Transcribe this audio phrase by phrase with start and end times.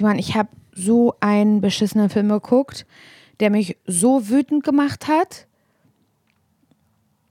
[0.00, 2.86] Simon, ich habe so einen beschissenen Film geguckt,
[3.38, 5.46] der mich so wütend gemacht hat,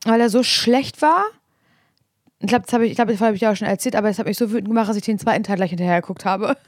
[0.05, 1.25] weil er so schlecht war.
[2.37, 4.27] Ich glaube, das habe ich, glaub, habe ich dir auch schon erzählt, aber es hat
[4.27, 6.57] mich so wütend gemacht, dass ich den zweiten Teil gleich hinterher geguckt habe.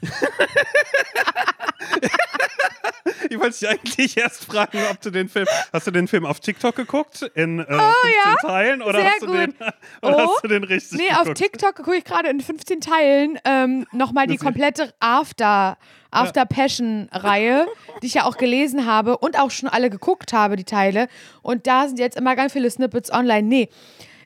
[3.30, 5.46] Ich wollte dich eigentlich erst fragen, ob du den Film.
[5.72, 7.22] Hast du den Film auf TikTok geguckt?
[7.34, 8.34] In äh, 15 ja.
[8.42, 8.82] Teilen?
[8.82, 9.36] Oder, Sehr hast du, gut.
[9.36, 9.54] den,
[10.02, 10.32] oder Oh.
[10.34, 11.28] hast du den richtig Nee, geguckt?
[11.28, 15.78] auf TikTok gucke ich gerade in 15 Teilen ähm, nochmal die komplette After,
[16.10, 17.66] After Passion-Reihe,
[18.02, 21.08] die ich ja auch gelesen habe und auch schon alle geguckt habe, die Teile.
[21.42, 23.42] Und da sind jetzt immer ganz viele Snippets online.
[23.42, 23.68] Nee,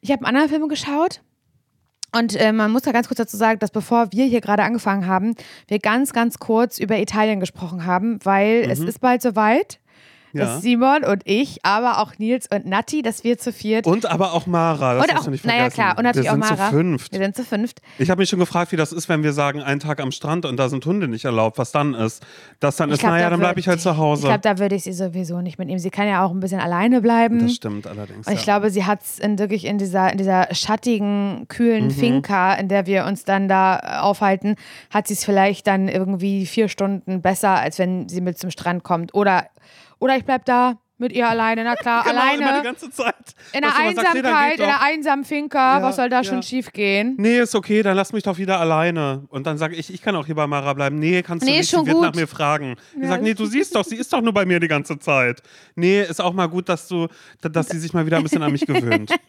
[0.00, 1.20] ich habe einen anderen Film geschaut.
[2.14, 5.06] Und äh, man muss da ganz kurz dazu sagen, dass bevor wir hier gerade angefangen
[5.06, 5.34] haben,
[5.68, 9.78] wir ganz, ganz kurz über Italien gesprochen haben, weil es ist bald soweit,
[10.38, 10.44] Ja.
[10.46, 14.32] dass Simon und ich, aber auch Nils und Nati, dass wir zu viert Und aber
[14.32, 15.74] auch Mara, das und auch, du nicht naja vergessen.
[15.74, 16.66] klar, und natürlich wir auch Mara.
[16.68, 17.12] zu fünft.
[17.12, 17.80] Wir sind zu fünft.
[17.98, 20.44] Ich habe mich schon gefragt, wie das ist, wenn wir sagen, einen Tag am Strand
[20.46, 22.24] und da sind Hunde nicht erlaubt, was dann ist.
[22.60, 24.22] Das dann ist, glaub, naja, da dann bleibe ich halt zu Ich Hause.
[24.26, 25.78] glaube, da würde ich sie sowieso nicht mitnehmen.
[25.78, 27.40] Sie kann ja auch ein bisschen alleine bleiben.
[27.40, 28.26] das stimmt allerdings.
[28.26, 28.44] Und ich ja.
[28.44, 31.90] glaube, sie hat es in, wirklich in dieser, in dieser schattigen, kühlen Mhm.
[31.90, 34.56] Finca, in der wir uns dann da äh, aufhalten,
[34.90, 38.82] hat sie es vielleicht dann irgendwie vier Stunden besser, als wenn sie mit zum Strand
[38.82, 39.14] kommt.
[39.14, 39.46] Oder,
[39.98, 42.62] oder ich bleib da mit ihr alleine, na klar, genau, immer die alleine.
[42.62, 43.14] ganze Zeit.
[43.52, 46.16] In der du immer sagst, nee, Einsamkeit, in der einsamen Finca, Ja, was soll da
[46.22, 46.24] ja.
[46.24, 47.16] schon schief gehen?
[47.18, 49.24] Nee, ist okay, dann lass mich doch wieder alleine.
[49.28, 50.98] Und dann sage ich, ich kann auch hier bei Mara bleiben.
[50.98, 52.16] Nee, kannst du Nee, nicht, ist schon sie wird nach gut.
[52.20, 52.76] mir fragen.
[52.98, 55.42] Ja, sagt, nee, du siehst doch, sie ist doch nur bei mir die ganze Zeit.
[55.74, 57.08] Nee, ist auch mal gut, dass du,
[57.42, 59.10] dass sie sich mal wieder ein bisschen an mich gewöhnt.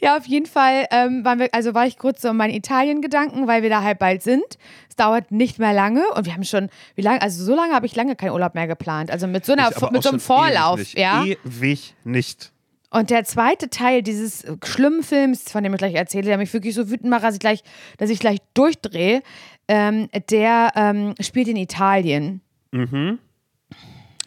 [0.00, 3.46] Ja, auf jeden Fall ähm, waren wir, also war ich kurz so in meinen Italien-Gedanken,
[3.46, 4.44] weil wir da halt bald sind.
[4.88, 7.86] Es dauert nicht mehr lange und wir haben schon, wie lange, also so lange habe
[7.86, 9.10] ich lange keinen Urlaub mehr geplant.
[9.10, 10.98] Also mit so, einer, Ich mit so einem Vorlauf, ewig nicht.
[10.98, 11.24] ja.
[11.24, 12.52] Ewig nicht.
[12.92, 16.74] Und der zweite Teil dieses schlimmen Films, von dem ich gleich erzähle, der mich wirklich
[16.74, 17.62] so wütend macht, dass ich gleich,
[17.98, 19.22] dass ich gleich durchdrehe,
[19.68, 22.40] ähm, der ähm, spielt in Italien.
[22.72, 23.18] Mhm.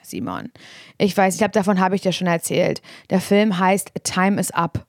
[0.01, 0.51] Simon.
[0.97, 2.81] Ich weiß, ich glaube, davon habe ich dir schon erzählt.
[3.09, 4.85] Der Film heißt Time is Up.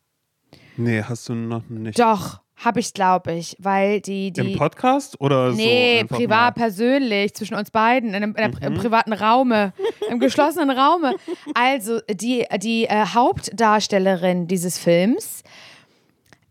[0.76, 1.98] Nee, hast du noch nicht.
[1.98, 4.52] Doch, habe ich, glaube ich, weil die, die.
[4.52, 5.56] Im Podcast oder so?
[5.56, 6.62] Nee, privat, mal?
[6.62, 8.56] persönlich, zwischen uns beiden, in einem, in Mhm.
[8.62, 9.72] im privaten Raume,
[10.10, 11.14] im geschlossenen Raume.
[11.54, 15.42] Also, die, die äh, Hauptdarstellerin dieses Films,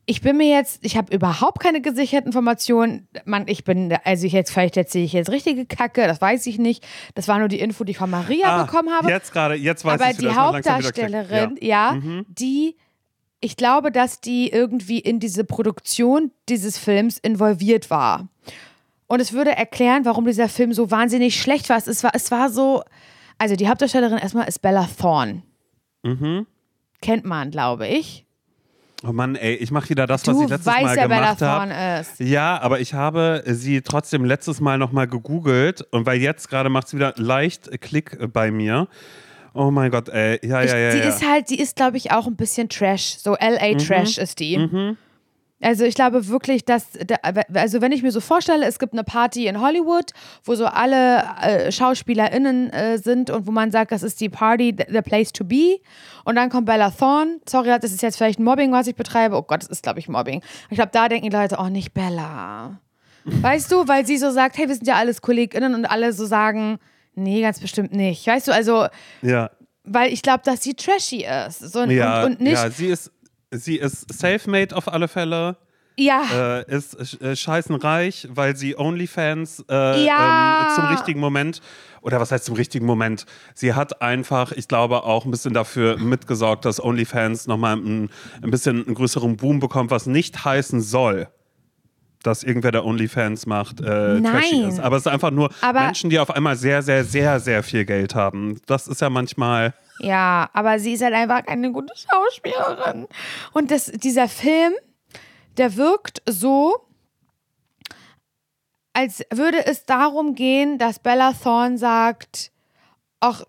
[0.05, 3.07] ich bin mir jetzt, ich habe überhaupt keine gesicherten Informationen.
[3.23, 6.57] Man, ich bin, also ich jetzt, vielleicht erzähle ich jetzt richtige Kacke, das weiß ich
[6.59, 6.85] nicht.
[7.15, 9.09] Das war nur die Info, die ich von Maria Ah, bekommen habe.
[9.09, 10.41] Jetzt gerade, jetzt weiß Aber ich die wieder Klick.
[10.41, 11.91] Hauptdarstellerin, Ja.
[11.91, 12.25] ja, Mhm.
[12.27, 12.75] die,
[13.43, 18.29] ich glaube, dass die irgendwie in diese Produktion dieses Films involviert war.
[19.07, 21.77] Und es würde erklären, warum dieser Film so wahnsinnig schlecht war.
[21.77, 22.83] Es war, es war so,
[23.37, 25.43] also die Hauptdarstellerin erstmal ist Bella Thorne.
[26.03, 26.47] Mhm.
[27.01, 28.25] Kennt man, glaube ich.
[29.05, 31.41] Oh Mann, ey, ich mache wieder das, was Du ich letztes weißt, Mal Bella gemacht
[31.41, 31.69] habe.
[31.69, 32.19] Thorne ist.
[32.21, 36.87] Ja, aber ich habe sie trotzdem letztes Mal nochmal gegoogelt und weil jetzt gerade macht
[36.87, 38.87] sie wieder leicht Klick bei mir.
[39.53, 40.39] Oh mein Gott, ey.
[40.43, 40.91] Ja, ja, ja.
[40.91, 41.09] die ja.
[41.09, 43.17] ist halt, die ist, glaube ich, auch ein bisschen Trash.
[43.19, 44.57] So LA Trash ist die.
[44.57, 44.97] Mhm.
[45.61, 47.15] Also ich glaube wirklich, dass, da-
[47.53, 50.11] also wenn ich mir so vorstelle, es gibt eine Party in Hollywood,
[50.43, 54.75] wo so alle äh, SchauspielerInnen äh, sind und wo man sagt, das ist die Party,
[54.77, 55.79] the, the place to be.
[56.25, 57.39] Und dann kommt Bella Thorne.
[57.47, 59.37] Sorry, das ist jetzt vielleicht Mobbing, was ich betreibe.
[59.37, 60.41] Oh Gott, das ist, glaube ich, Mobbing.
[60.69, 62.79] Ich glaube, da denken die Leute, oh, nicht Bella.
[63.23, 66.25] Weißt du, weil sie so sagt, hey, wir sind ja alles KollegInnen und alle so
[66.25, 66.77] sagen,
[67.15, 68.25] nee, ganz bestimmt nicht.
[68.27, 68.87] Weißt du, also,
[69.21, 69.49] ja.
[69.83, 71.59] weil ich glaube, dass sie trashy ist.
[71.59, 73.11] So, und, Ja, und, und nicht, ja, sie ist,
[73.51, 75.57] sie ist self-made auf alle Fälle.
[75.97, 76.61] ja.
[76.61, 80.67] Äh, ist äh, scheißenreich, weil sie OnlyFans äh, Ja.
[80.69, 81.61] ähm, zum richtigen Moment,
[82.01, 83.25] oder was heißt zum richtigen Moment?
[83.53, 88.09] Sie hat einfach, ich glaube, auch ein bisschen dafür mitgesorgt, dass OnlyFans nochmal ein,
[88.41, 91.27] ein bisschen einen größeren Boom bekommt, was nicht heißen soll,
[92.23, 94.79] dass irgendwer, der OnlyFans macht, äh, trashy ist.
[94.79, 97.85] Aber es ist einfach nur Aber- Menschen, die auf einmal sehr, sehr, sehr, sehr viel
[97.85, 98.59] Geld haben.
[98.65, 99.73] Das ist ja manchmal.
[99.99, 103.07] Ja, aber sie ist halt einfach eine gute Schauspielerin.
[103.53, 104.73] Und das, dieser Film,
[105.57, 106.75] der wirkt so,
[108.93, 112.51] als würde es darum gehen, dass Bella Thorne sagt,
[113.19, 113.43] ach,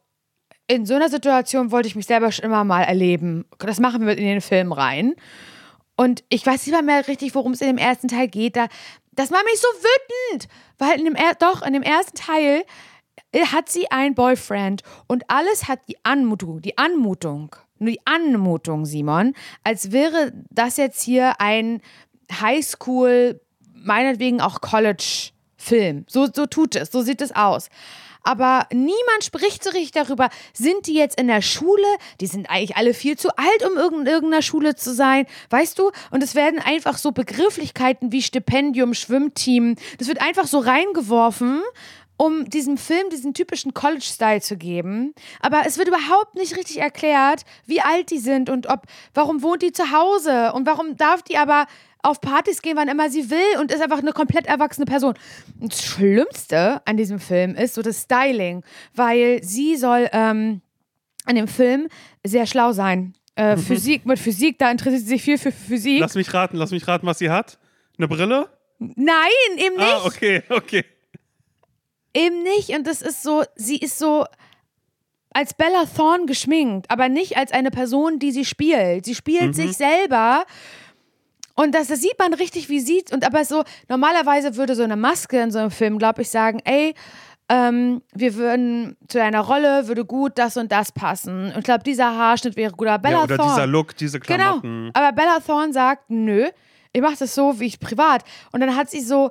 [0.67, 3.45] in so einer Situation wollte ich mich selber schon immer mal erleben.
[3.59, 5.15] Das machen wir mit in den Film rein.
[5.97, 8.57] Und ich weiß nicht mal mehr richtig, worum es in dem ersten Teil geht.
[8.57, 8.67] Da,
[9.13, 10.49] das macht mich so wütend,
[10.79, 12.65] weil in dem er doch in dem ersten Teil
[13.33, 18.87] äh, hat sie einen Boyfriend und alles hat die Anmutung, die Anmutung, nur die Anmutung,
[18.87, 21.81] Simon, als wäre das jetzt hier ein
[22.33, 23.41] Highschool,
[23.73, 26.05] meinetwegen auch College Film.
[26.09, 27.69] So, so tut es, so sieht es aus
[28.25, 30.29] aber niemand spricht so richtig darüber.
[30.53, 31.87] Sind die jetzt in der Schule?
[32.21, 35.91] Die sind eigentlich alle viel zu alt, um in irgendeiner Schule zu sein, weißt du?
[36.11, 41.63] Und es werden einfach so Begrifflichkeiten wie Stipendium, Schwimmteam, das wird einfach so reingeworfen
[42.17, 45.15] um diesem Film diesen typischen College-Style zu geben.
[45.41, 48.83] Aber es wird überhaupt nicht richtig erklärt, wie alt die sind und ob,
[49.15, 51.67] warum wohnt die zu Hause und warum darf die aber
[52.05, 55.15] auf Partys gehen, wann immer sie will und ist einfach eine komplett erwachsene Person.
[55.61, 58.63] Und das Schlimmste an diesem Film ist so das Styling,
[58.95, 60.61] weil sie soll ähm,
[61.25, 61.89] an dem Film
[62.23, 63.15] sehr schlau sein.
[63.37, 63.61] Äh, mhm.
[63.63, 66.01] Physik, mit Physik, da interessiert sie sich viel für Physik.
[66.01, 67.59] Lass mich raten, lass mich raten, was sie hat.
[67.97, 68.49] Eine Brille?
[68.79, 69.95] Nein, eben ah, nicht.
[69.95, 70.85] Ah, okay, okay.
[72.13, 72.71] Eben nicht.
[72.71, 74.27] Und das ist so, sie ist so
[75.31, 79.05] als Bella Thorne geschminkt, aber nicht als eine Person, die sie spielt.
[79.05, 79.53] Sie spielt mhm.
[79.55, 80.45] sich selber
[81.55, 83.13] und das, das sieht man richtig, wie sieht.
[83.13, 86.61] Und aber so, normalerweise würde so eine Maske in so einem Film, glaube ich, sagen,
[86.65, 86.95] ey,
[87.49, 91.53] ähm, wir würden zu deiner Rolle würde gut das und das passen.
[91.53, 92.89] Und ich glaube, dieser Haarschnitt wäre gut.
[92.89, 94.37] Aber Bella ja, oder Thorne, dieser Look, diese genau.
[94.37, 94.63] Klamotten.
[94.63, 94.91] Genau.
[94.95, 96.49] Aber Bella Thorne sagt, nö,
[96.93, 98.25] ich mache das so, wie ich privat.
[98.53, 99.31] Und dann hat sie so,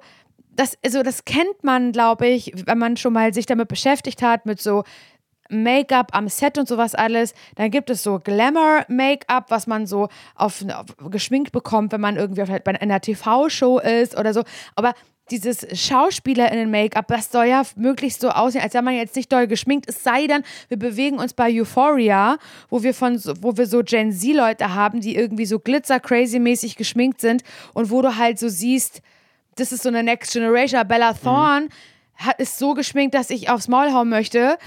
[0.55, 4.45] das, also das kennt man, glaube ich, wenn man schon mal sich damit beschäftigt hat,
[4.45, 4.83] mit so
[5.49, 7.33] Make-up am Set und sowas alles.
[7.55, 12.41] Dann gibt es so Glamour-Make-up, was man so auf, auf, geschminkt bekommt, wenn man irgendwie
[12.41, 14.43] auf, halt bei einer TV-Show ist oder so.
[14.75, 14.93] Aber
[15.31, 19.87] dieses SchauspielerInnen-Make-up, das soll ja möglichst so aussehen, als wäre man jetzt nicht doll geschminkt.
[19.87, 22.37] Es sei denn, wir bewegen uns bei Euphoria,
[22.69, 27.43] wo wir von, wo wir so Gen Z-Leute haben, die irgendwie so glitzer-crazy-mäßig geschminkt sind
[27.73, 29.01] und wo du halt so siehst,
[29.55, 30.85] das ist so eine Next Generation.
[30.87, 32.25] Bella Thorne mhm.
[32.25, 34.57] hat, ist so geschminkt, dass ich aufs Maul hauen möchte.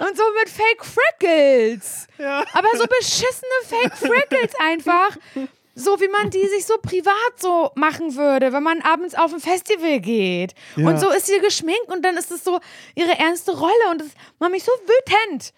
[0.00, 2.08] Und so mit Fake Freckles.
[2.18, 2.44] Ja.
[2.54, 5.16] Aber so beschissene Fake Freckles einfach.
[5.74, 9.40] So wie man die sich so privat so machen würde, wenn man abends auf ein
[9.40, 10.54] Festival geht.
[10.76, 10.88] Ja.
[10.88, 12.58] Und so ist sie geschminkt und dann ist es so
[12.94, 14.08] ihre ernste Rolle und das
[14.38, 15.54] macht mich so wütend.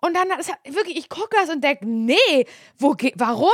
[0.00, 2.46] Und dann ist wirklich, ich gucke das und denke, nee,
[2.78, 3.48] wo geht, warum?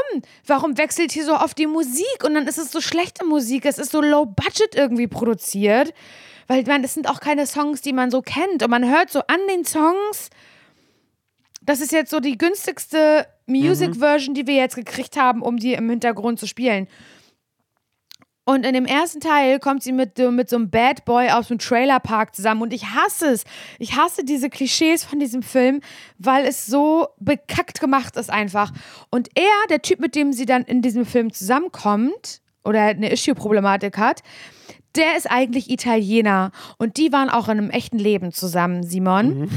[0.47, 2.25] Warum wechselt hier so oft die Musik?
[2.25, 5.93] Und dann ist es so schlechte Musik, es ist so low budget irgendwie produziert.
[6.47, 8.63] Weil man, das sind auch keine Songs, die man so kennt.
[8.63, 10.31] Und man hört so an den Songs,
[11.63, 15.91] das ist jetzt so die günstigste Music-Version, die wir jetzt gekriegt haben, um die im
[15.91, 16.87] Hintergrund zu spielen.
[18.49, 21.59] Und in dem ersten Teil kommt sie mit, mit so einem Bad Boy aus dem
[21.59, 22.63] Trailerpark zusammen.
[22.63, 23.45] Und ich hasse es.
[23.81, 25.81] Ich hasse diese Klischees von diesem Film,
[26.19, 28.73] weil es so bekackt gemacht ist einfach.
[29.11, 33.99] Und er, der Typ, mit dem sie dann in diesem Film zusammenkommt oder eine Issue-Problematik
[33.99, 34.23] hat,
[34.95, 36.53] der ist eigentlich Italiener.
[36.79, 39.41] Und die waren auch in einem echten Leben zusammen, Simon.
[39.41, 39.51] Mhm.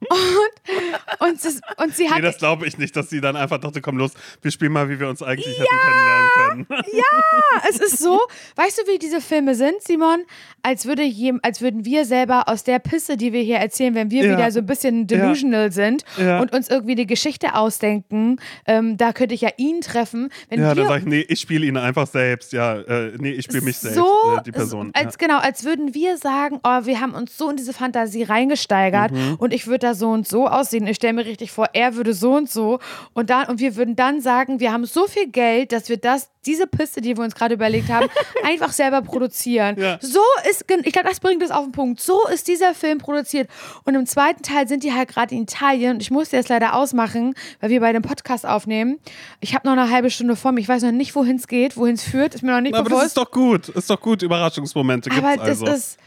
[0.00, 2.16] Und, und, sie, und sie hat.
[2.16, 4.12] Nee, das glaube ich nicht, dass sie dann einfach dachte, komm los,
[4.42, 6.84] wir spielen mal, wie wir uns eigentlich ja, hätten kennenlernen können.
[6.92, 8.20] Ja, es ist so.
[8.56, 10.24] Weißt du, wie diese Filme sind, Simon?
[10.62, 14.10] Als, würde je, als würden wir selber aus der Pisse, die wir hier erzählen, wenn
[14.10, 14.36] wir ja.
[14.36, 15.70] wieder so ein bisschen delusional ja.
[15.70, 18.36] sind und uns irgendwie die Geschichte ausdenken,
[18.66, 20.30] ähm, da könnte ich ja ihn treffen.
[20.48, 22.52] Wenn ja, wir, dann sage ich, nee, ich spiele ihn einfach selbst.
[22.52, 24.90] Ja, äh, nee, ich spiele mich selbst, so, äh, die Person.
[24.94, 29.10] Als, Genau, als würden wir sagen, oh, wir haben uns so in diese Fantasie reingesteigert
[29.10, 29.34] mhm.
[29.38, 30.86] und ich würde da so und so aussehen.
[30.86, 32.78] Ich stelle mir richtig vor, er würde so und so
[33.14, 36.30] und dann und wir würden dann sagen, wir haben so viel Geld, dass wir das
[36.48, 38.08] diese Piste, die wir uns gerade überlegt haben,
[38.44, 39.78] einfach selber produzieren.
[39.78, 39.98] Ja.
[40.00, 42.00] So ist, ich glaube, das bringt es auf den Punkt.
[42.00, 43.50] So ist dieser Film produziert.
[43.84, 45.96] Und im zweiten Teil sind die halt gerade in Italien.
[45.96, 48.98] Und ich musste jetzt leider ausmachen, weil wir bei dem Podcast aufnehmen.
[49.40, 50.60] Ich habe noch eine halbe Stunde vor mir.
[50.60, 52.34] Ich weiß noch nicht, wohin es geht, wohin es führt.
[52.34, 52.94] Ist mir noch nicht aber bewusst.
[52.94, 53.68] Aber das ist doch gut.
[53.68, 54.22] Ist doch gut.
[54.22, 55.66] Überraschungsmomente gibt es also.
[55.66, 55.98] Das ist,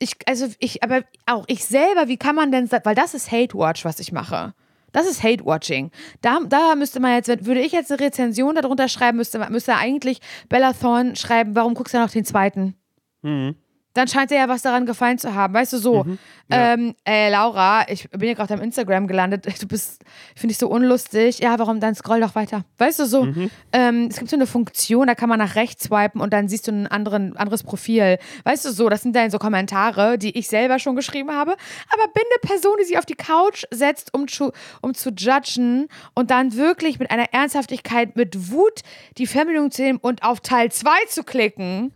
[0.00, 3.56] ich, also ich, aber auch ich selber, wie kann man denn, weil das ist Hate
[3.56, 4.54] Watch, was ich mache.
[4.92, 5.92] Das ist Hate-Watching.
[6.20, 10.20] Da, da müsste man jetzt, würde ich jetzt eine Rezension darunter schreiben, müsste, müsste eigentlich
[10.48, 12.74] Bella Thorne schreiben, warum guckst du noch den zweiten?
[13.22, 13.54] Mhm
[13.94, 15.52] dann scheint dir ja was daran gefallen zu haben.
[15.52, 16.18] Weißt du, so, mhm,
[16.48, 16.74] ja.
[16.74, 20.02] ähm, äh, Laura, ich bin ja gerade am Instagram gelandet, du bist,
[20.36, 21.40] finde ich so unlustig.
[21.40, 22.64] Ja, warum dann scroll doch weiter.
[22.78, 23.50] Weißt du, so, mhm.
[23.72, 26.68] ähm, es gibt so eine Funktion, da kann man nach rechts swipen und dann siehst
[26.68, 28.18] du ein anderen, anderes Profil.
[28.44, 31.56] Weißt du, so, das sind dann so Kommentare, die ich selber schon geschrieben habe.
[31.92, 35.88] Aber bin eine Person, die sich auf die Couch setzt, um zu, um zu judgen
[36.14, 38.82] und dann wirklich mit einer Ernsthaftigkeit, mit Wut
[39.18, 41.92] die Fernbedienung zu nehmen und auf Teil 2 zu klicken.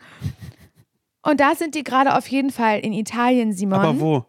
[1.25, 3.81] Und da sind die gerade auf jeden Fall in Italien, Simon.
[3.81, 4.25] Aber wo?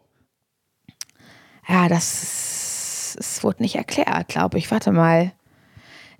[1.68, 4.70] Ja, das, das wurde nicht erklärt, glaube ich.
[4.70, 5.32] Warte mal.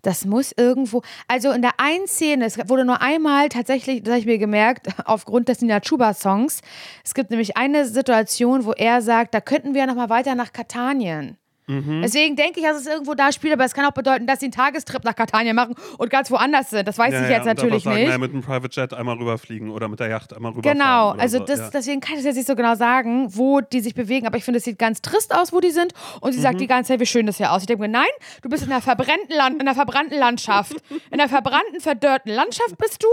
[0.03, 1.03] Das muss irgendwo.
[1.29, 4.89] Also in der einen Szene, es wurde nur einmal tatsächlich, das habe ich mir gemerkt,
[5.07, 6.61] aufgrund des Nina Chuba-Songs.
[7.03, 11.39] Es gibt nämlich eine Situation, wo er sagt, da könnten wir nochmal weiter nach Katanien.
[11.69, 14.47] Deswegen denke ich, dass es irgendwo da spielt, aber es kann auch bedeuten, dass sie
[14.47, 16.87] einen Tagestrip nach Catania machen und ganz woanders sind.
[16.87, 18.09] Das weiß Ja, ich ja, jetzt natürlich sagen, nicht.
[18.09, 20.79] Ja, mit einem Private Jet einmal rüberfliegen oder mit der Yacht einmal rüberfahren.
[20.79, 21.45] Genau, also so.
[21.45, 24.45] das, deswegen kann ich jetzt nicht so genau sagen, wo die sich bewegen, aber ich
[24.45, 25.93] finde, es sieht ganz trist aus, wo die sind.
[26.21, 26.43] Und sie Mhm.
[26.43, 27.63] sagt die ganze Zeit, wie schön das hier aussieht.
[27.63, 28.07] Ich denke mir, nein,
[28.43, 30.77] du bist in einer verbrannten, Land, in einer verbrannten Landschaft.
[31.11, 33.09] In einer verbrannten, verdörrten Landschaft bist du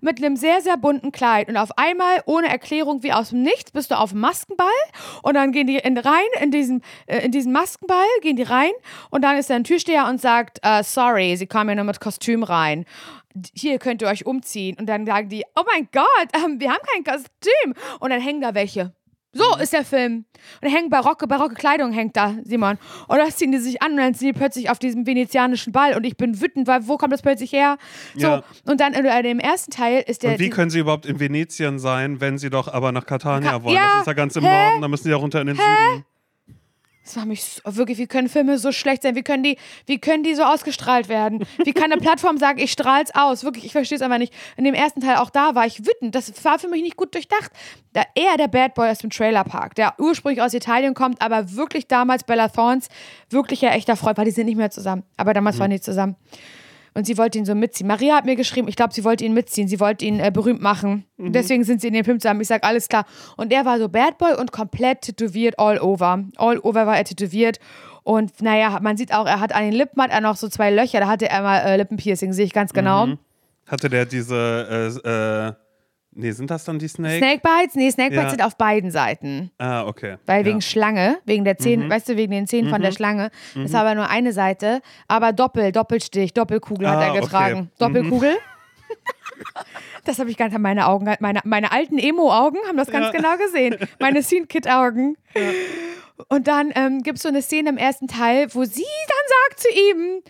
[0.00, 1.48] mit einem sehr, sehr bunten Kleid.
[1.50, 4.66] Und auf einmal, ohne Erklärung wie aus dem Nichts, bist du auf dem Maskenball
[5.22, 8.70] und dann gehen die in, rein in diesen, äh, in diesen Maskenball, gehen die rein
[9.10, 12.00] und dann ist da ein Türsteher und sagt, äh, sorry, sie kommen ja nur mit
[12.00, 12.84] Kostüm rein
[13.54, 14.76] hier könnt ihr euch umziehen.
[14.80, 17.74] Und dann sagen die, oh mein Gott, ähm, wir haben kein Kostüm.
[18.00, 18.92] Und dann hängen da welche.
[19.32, 20.24] So ist der Film.
[20.60, 22.78] Und dann hängen barocke, barocke Kleidung hängt da, Simon.
[23.06, 25.94] Und das ziehen die sich an und dann sind die plötzlich auf diesem venezianischen Ball
[25.96, 27.76] und ich bin wütend, weil wo kommt das plötzlich her?
[28.16, 28.42] So, Ja.
[28.64, 30.32] und dann in dem ersten Teil ist der.
[30.32, 33.62] Und wie können sie überhaupt in Venetien sein, wenn sie doch aber nach Catania Ka-
[33.62, 33.76] wollen?
[33.76, 34.50] ja, das ist ja ganz im hä?
[34.50, 36.04] Norden, da müssen sie ja runter in den Süden.
[37.08, 39.14] Das macht mich so, wirklich, wie können Filme so schlecht sein?
[39.14, 41.46] Wie können die, wie können die so ausgestrahlt werden?
[41.64, 43.44] Wie kann eine Plattform sagen, ich strahl's aus?
[43.44, 44.34] Wirklich, ich verstehe es einfach nicht.
[44.58, 46.14] In dem ersten Teil auch da war ich wütend.
[46.14, 47.50] Das war für mich nicht gut durchdacht.
[47.94, 51.86] Da er der Bad Boy aus dem Trailerpark, der ursprünglich aus Italien kommt, aber wirklich
[51.86, 52.88] damals Bella Thorns
[53.30, 54.26] wirklicher echter Freund war.
[54.26, 55.04] Die sind nicht mehr zusammen.
[55.16, 56.14] Aber damals waren die zusammen.
[56.94, 57.86] Und sie wollte ihn so mitziehen.
[57.86, 59.68] Maria hat mir geschrieben, ich glaube, sie wollte ihn mitziehen.
[59.68, 61.04] Sie wollte ihn äh, berühmt machen.
[61.16, 62.40] Und Deswegen sind sie in dem Film zusammen.
[62.40, 63.04] Ich sage, alles klar.
[63.36, 66.24] Und er war so Bad Boy und komplett tätowiert all over.
[66.36, 67.58] All over war er tätowiert.
[68.02, 70.70] Und naja, man sieht auch, er hat an den Lippen hat er noch so zwei
[70.70, 71.00] Löcher.
[71.00, 73.08] Da hatte er mal äh, Lippenpiercing, sehe ich ganz genau.
[73.66, 75.52] Hatte der diese, äh, äh,
[76.18, 77.18] nee, sind das dann die Snake?
[77.18, 77.74] Snakebites?
[77.74, 78.30] Nee, Snakebites Ja.
[78.30, 79.50] sind auf beiden Seiten.
[79.58, 80.16] Ah, okay.
[80.26, 80.46] Weil ja.
[80.46, 83.30] wegen Schlange, wegen der Zähne, weißt du, wegen den Zähnen von der Schlange.
[83.54, 84.82] Das war aber nur eine Seite.
[85.08, 87.20] Aber Doppel, Doppelstich, Doppelkugel hat Ah, er okay.
[87.20, 87.70] getragen.
[87.78, 88.36] Doppelkugel.
[90.04, 93.12] Das habe ich ganz, meine Augen, meine, meine alten Emo-Augen haben das ganz Ja.
[93.12, 93.76] genau gesehen.
[94.00, 95.16] Meine Scene-Kid-Augen.
[96.28, 99.60] Und dann ähm, gibt es so eine Szene im ersten Teil, wo sie dann sagt
[99.60, 100.22] zu ihm,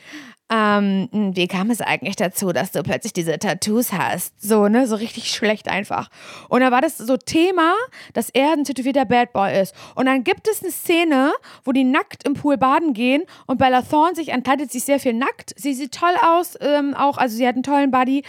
[0.50, 4.40] ähm, wie kam es eigentlich dazu, dass du plötzlich diese Tattoos hast?
[4.40, 6.08] So, ne, so richtig schlecht einfach.
[6.48, 7.74] Und dann war das so Thema,
[8.14, 9.74] dass er ein tätowierter Bad Boy ist.
[9.94, 11.32] Und dann gibt es eine Szene,
[11.64, 15.12] wo die nackt im Pool baden gehen und Bella Thorne sich entkleidet sich sehr viel
[15.14, 15.52] nackt.
[15.56, 18.24] Sie sieht toll aus, ähm, auch, also sie hat einen tollen Body.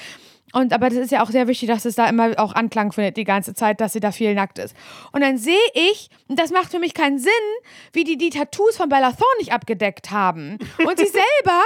[0.54, 3.18] Und aber das ist ja auch sehr wichtig, dass es da immer auch Anklang findet
[3.18, 4.76] die ganze Zeit, dass sie da viel nackt ist.
[5.12, 7.32] Und dann sehe ich, und das macht für mich keinen Sinn,
[7.94, 10.58] wie die die Tattoos von Bella Thorne nicht abgedeckt haben.
[10.86, 11.06] Und sie
[11.44, 11.62] selber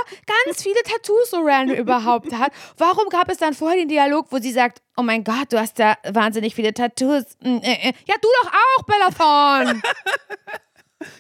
[0.46, 2.52] ganz viele Tattoos so random überhaupt hat.
[2.78, 5.80] Warum gab es dann vorher den Dialog, wo sie sagt, oh mein Gott, du hast
[5.80, 7.24] da wahnsinnig viele Tattoos.
[7.42, 7.94] Mm, äh, äh.
[8.06, 9.82] Ja, du doch auch, Bella Thorne.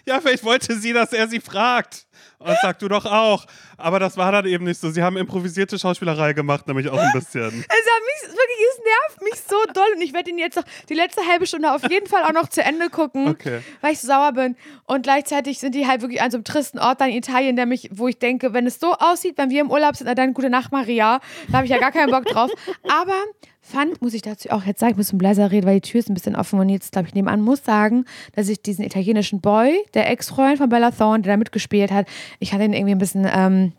[0.05, 2.07] Ja, vielleicht wollte sie, dass er sie fragt.
[2.39, 3.45] Und sagt du doch auch.
[3.83, 4.89] Aber das war dann eben nicht so.
[4.89, 7.43] Sie haben improvisierte Schauspielerei gemacht, nämlich auch ein bisschen.
[7.83, 10.63] Es hat mich wirklich, es nervt mich so doll und ich werde ihn jetzt noch
[10.89, 13.59] die letzte halbe Stunde auf jeden Fall auch noch zu Ende gucken, Okay.
[13.81, 14.55] weil ich so sauer bin.
[14.85, 17.65] Und gleichzeitig sind die halt wirklich an so einem tristen Ort da in Italien, der
[17.65, 20.33] mich, wo ich denke, wenn es so aussieht, wenn wir im Urlaub sind, na dann
[20.33, 21.19] gute Nacht, Maria.
[21.49, 22.49] Da habe ich ja gar keinen Bock drauf.
[22.89, 23.13] Aber
[23.61, 25.99] fand, muss ich dazu auch jetzt sagen, ich muss ein leiser reden, weil die Tür
[25.99, 29.39] ist ein bisschen offen und jetzt, glaube ich, nebenan muss sagen, dass ich diesen italienischen
[29.41, 32.07] Boy, der Ex-Freund von Bella Thorne, der da mitgespielt hat,
[32.39, 33.72] ich hatte ihn irgendwie ein bisschen, ähm,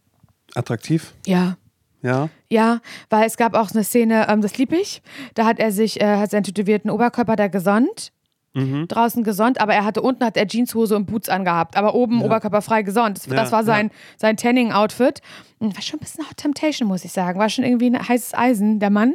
[0.54, 1.56] Attraktiv, ja,
[2.04, 2.28] ja.
[2.50, 5.02] ja, weil es gab auch eine Szene, ähm, das lieb ich.
[5.34, 8.12] Da hat er sich, äh, hat seinen tätowierten Oberkörper da gesonnt.
[8.52, 8.87] Mhm.
[8.87, 12.82] Draußen gesonnt, aber er hatte unten hat er Jeanshose und Boots angehabt, aber oben oberkörperfrei
[12.82, 13.18] gesonnt.
[13.18, 13.94] Das, Ja, das war sein, ja.
[14.16, 15.23] sein Tanning-Outfit.
[15.58, 17.40] Und War schon ein bisschen Hot Temptation, muss ich sagen.
[17.40, 19.14] War schon irgendwie ein heißes Eisen, der Mann.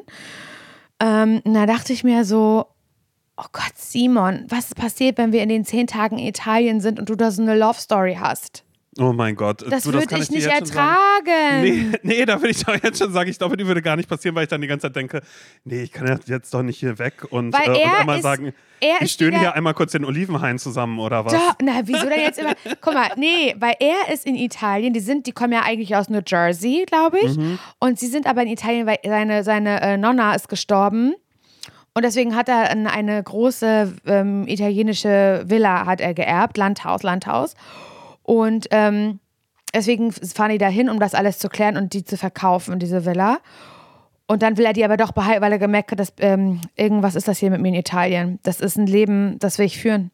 [1.00, 2.66] Ähm, da dachte ich mir so,
[3.38, 7.10] oh Gott, Simon, was passiert, wenn wir in den zehn Tagen in Italien sind und
[7.10, 8.66] du da so eine Love-Story hast?
[9.00, 9.64] Oh mein Gott.
[9.70, 11.62] Das würde ich dir nicht ertragen.
[11.62, 14.10] Nee, nee, da würde ich doch jetzt schon sagen, ich glaube, die würde gar nicht
[14.10, 15.22] passieren, weil ich dann die ganze Zeit denke,
[15.64, 18.54] nee, ich kann ja jetzt doch nicht hier weg und, äh, und einmal ist- sagen,
[19.02, 21.34] ich stöhne hier einmal kurz den Olivenhain zusammen oder was?
[21.34, 22.54] Doch, na, wieso denn jetzt immer?
[22.82, 26.10] Guck mal, nee, weil er ist in Italien, die sind, die kommen ja eigentlich aus
[26.10, 27.38] New Jersey, glaube ich.
[27.80, 31.14] Und sie sind aber in Italien, weil seine, seine äh, Nonna ist gestorben.
[31.94, 37.56] Und deswegen hat er ein, eine große ähm, italienische Villa hat er geerbt, Landhaus, Landhaus.
[38.30, 39.20] Und ähm,
[39.74, 43.04] deswegen fahren die da hin, um das alles zu klären und die zu verkaufen, diese
[43.04, 43.40] Villa.
[44.28, 47.16] Und dann will er die aber doch behalten, weil er gemerkt hat, dass ähm, irgendwas
[47.16, 48.38] ist das hier mit mir in Italien.
[48.44, 50.12] Das ist ein Leben, das will ich führen.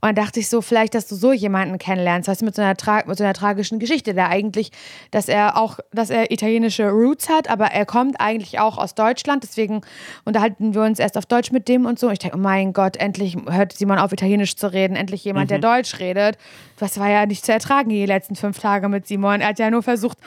[0.00, 2.60] Und dann dachte ich so, vielleicht, dass du so jemanden kennenlernst, weißt du, mit so
[2.60, 4.70] einer, tra mit so einer tragischen Geschichte, der eigentlich,
[5.10, 9.42] dass er auch, dass er italienische Roots hat, aber er kommt eigentlich auch aus Deutschland,
[9.42, 9.80] deswegen
[10.26, 12.08] unterhalten wir uns erst auf Deutsch mit dem und so.
[12.08, 15.46] Und ich denke, oh mein Gott, endlich hört Simon auf, Italienisch zu reden, endlich jemand,
[15.50, 15.60] Mhm.
[15.60, 16.36] der Deutsch redet.
[16.78, 19.40] Das war ja nicht zu ertragen, die letzten fünf Tage mit Simon.
[19.40, 20.18] Er hat ja nur versucht,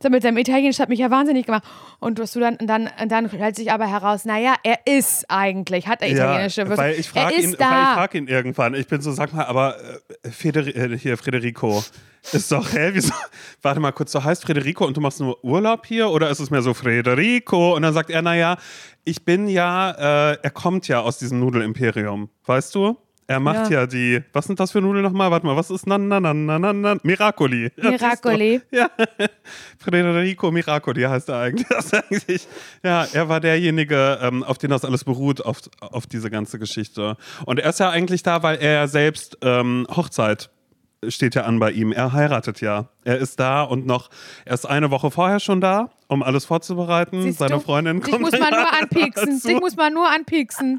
[0.00, 1.64] So mit seinem Italienisch hat mich ja wahnsinnig gemacht.
[1.98, 6.02] Und was du dann, dann, dann stellt sich aber heraus, naja, er ist eigentlich, hat
[6.02, 7.70] er italienische ja, weil ich frage ihn, da.
[7.70, 8.74] weil ich frag ihn irgendwann.
[8.74, 9.76] Ich bin so, sag mal, aber
[10.22, 11.82] äh, Federi äh, hier Federico
[12.32, 13.12] ist doch, hä, wieso?
[13.62, 16.50] Warte mal kurz, du heißt Federico und du machst nur Urlaub hier oder ist es
[16.50, 17.74] mehr so Federico?
[17.74, 18.56] Und dann sagt er, naja,
[19.04, 19.90] ich bin ja,
[20.32, 22.96] äh, er kommt ja aus diesem Nudelimperium, weißt du?
[23.30, 23.80] Er macht ja.
[23.80, 23.86] Ja.
[23.86, 25.30] die, was sind das für Nudeln nochmal?
[25.30, 27.70] Warte mal, was ist na, na, na, na, na, na, Miracoli.
[27.76, 28.62] Miracoli.
[28.70, 28.88] Ja,
[29.78, 31.66] Federico Miracoli heißt er eigentlich.
[31.92, 32.48] Eigentlich.
[32.82, 37.18] Ja, er war derjenige, ähm, auf den das alles beruht, auf, auf diese ganze Geschichte.
[37.44, 40.48] Und er ist ja eigentlich da, weil er ja selbst ähm, Hochzeit
[41.06, 41.92] steht ja an bei ihm.
[41.92, 42.88] Er heiratet ja.
[43.04, 44.08] Er ist da und noch,
[44.46, 47.22] er ist eine Woche vorher schon da, um alles vorzubereiten.
[47.22, 47.60] Siehst Seine du?
[47.60, 49.40] Freundin Dich kommt muss dann man nur anpieksen.
[49.44, 50.78] Dich muss man nur anpieksen.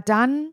[0.00, 0.52] dann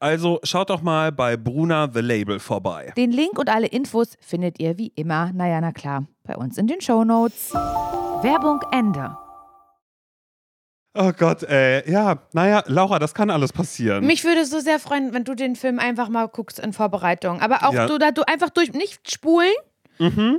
[0.00, 2.92] Also schaut doch mal bei Bruna The Label vorbei.
[2.96, 6.66] Den Link und alle Infos findet ihr wie immer, naja, na klar, bei uns in
[6.66, 7.52] den Shownotes.
[8.22, 9.16] Werbung Ende.
[10.98, 11.82] Oh Gott, ey.
[11.90, 14.06] Ja, naja, Laura, das kann alles passieren.
[14.06, 17.42] Mich würde es so sehr freuen, wenn du den Film einfach mal guckst in Vorbereitung.
[17.42, 17.86] Aber auch Ja.
[17.86, 19.52] du, da du einfach durch, nicht spulen,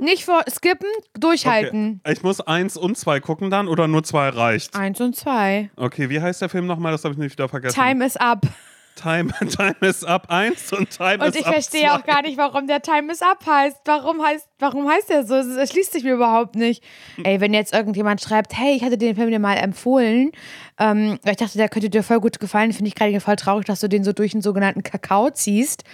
[0.00, 2.00] nicht vor, skippen, durchhalten.
[2.04, 2.12] Okay.
[2.14, 4.74] Ich muss eins und zwei gucken dann oder nur zwei reicht?
[4.76, 5.70] Eins und zwei.
[5.76, 6.92] Okay, wie heißt der Film nochmal?
[6.92, 7.74] Das habe ich nicht wieder vergessen.
[7.74, 8.42] Time is up.
[9.00, 11.92] Time, Time is up 1 und Time Und is ich up verstehe zwei.
[11.92, 13.78] auch gar nicht, warum der Time is up heißt.
[13.84, 15.34] Warum heißt, warum heißt der so?
[15.36, 16.82] Es erschließt sich mir überhaupt nicht.
[17.22, 20.32] Ey, wenn jetzt irgendjemand schreibt, hey, ich hatte den Film dir mal empfohlen,
[20.78, 23.80] ähm, ich dachte, der könnte dir voll gut gefallen, finde ich gerade voll traurig, dass
[23.80, 25.84] du den so durch einen sogenannten Kakao ziehst.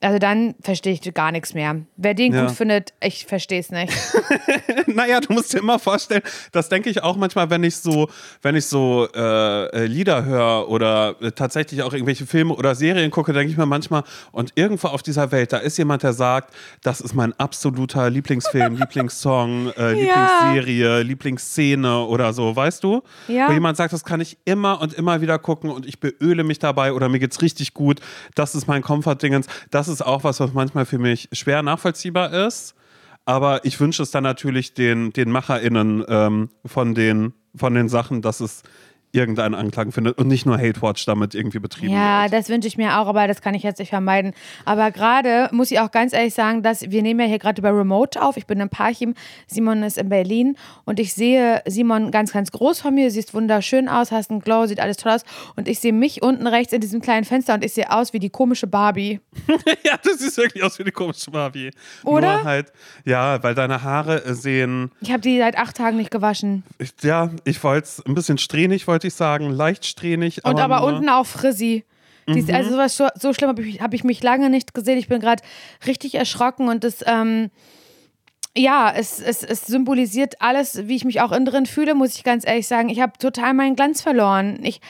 [0.00, 1.76] Also dann verstehe ich gar nichts mehr.
[1.96, 2.42] Wer den Ja.
[2.46, 3.92] gut findet, ich verstehe es nicht.
[4.86, 8.08] Naja, du musst dir immer vorstellen, das denke ich auch manchmal, wenn ich so,
[8.42, 13.10] wenn ich so äh, äh, Lieder höre oder äh, tatsächlich auch irgendwelche Filme oder Serien
[13.10, 16.54] gucke, denke ich mir manchmal, und irgendwo auf dieser Welt, da ist jemand, der sagt,
[16.82, 23.02] das ist mein absoluter Lieblingsfilm, Lieblingssong, äh, Lieblingsserie, Lieblingsszene oder so, weißt du?
[23.28, 23.48] Ja.
[23.48, 26.58] Wo jemand sagt, das kann ich immer und immer wieder gucken und ich beöle mich
[26.58, 28.00] dabei oder mir geht's richtig gut.
[28.34, 29.46] Das ist mein Comfort-Dingens.
[29.70, 32.74] Das ist auch was, was manchmal für mich schwer nachvollziehbar ist.
[33.24, 38.22] Aber ich wünsche es dann natürlich den, den MacherInnen ähm, von, den, von den Sachen,
[38.22, 38.62] dass es
[39.12, 42.32] irgendeinen Anklang findet und nicht nur Hate Watch damit irgendwie betrieben Ja, wird.
[42.34, 44.32] das wünsche ich mir auch, aber das kann ich jetzt nicht vermeiden.
[44.64, 47.70] Aber gerade muss ich auch ganz ehrlich sagen, dass wir nehmen ja hier gerade über
[47.76, 48.36] Remote auf.
[48.36, 49.14] Ich bin in Parchim,
[49.46, 53.10] Simon ist in Berlin und ich sehe Simon ganz, ganz groß von mir.
[53.10, 55.22] Siehst wunderschön aus, hast einen Glow, sieht alles toll aus.
[55.56, 58.18] Und ich sehe mich unten rechts in diesem kleinen Fenster und ich sehe aus wie
[58.18, 59.20] die komische Barbie.
[59.84, 61.70] ja, das sieht wirklich aus wie die komische Barbie.
[62.04, 62.36] Oder?
[62.38, 62.72] Nur halt,
[63.04, 66.62] ja, weil deine Haare sehen, Ich habe die seit acht Tagen nicht gewaschen.
[66.78, 70.44] ich, ja, ich wollte es ein bisschen strähnig, wollte ich sagen, leicht strähnig.
[70.44, 71.84] Und aber, nur- unten auch frizzy.
[72.28, 74.98] Die ist, also sowas so, so schlimm habe ich, hab ich mich lange nicht gesehen.
[74.98, 75.42] Ich bin gerade
[75.86, 77.50] richtig erschrocken und das, ähm,
[78.54, 82.24] ja, es, es, es symbolisiert alles, wie ich mich auch innen drin fühle, muss ich
[82.24, 82.90] ganz ehrlich sagen.
[82.90, 84.58] Ich habe total meinen Glanz verloren.
[84.62, 84.80] Ich,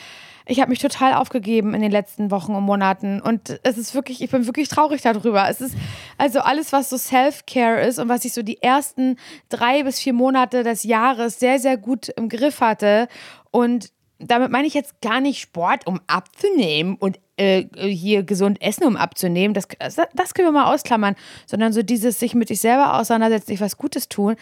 [0.46, 3.20] ich habe mich total aufgegeben in den letzten Wochen und Monaten.
[3.20, 5.48] Und es ist wirklich, ich bin wirklich traurig darüber.
[5.48, 5.76] Es ist
[6.16, 9.16] also alles, was so Self-Care ist und was ich so die ersten
[9.48, 13.06] drei bis vier Monate des Jahres sehr, sehr gut im Griff hatte.
[13.50, 18.84] Und damit meine ich jetzt gar nicht Sport, um abzunehmen und äh, hier gesund essen,
[18.84, 19.54] um abzunehmen.
[19.54, 19.68] Das,
[20.14, 21.14] das, können wir mal ausklammern.
[21.46, 24.36] Sondern so dieses sich mit sich selber auseinandersetzen, sich was Gutes tun.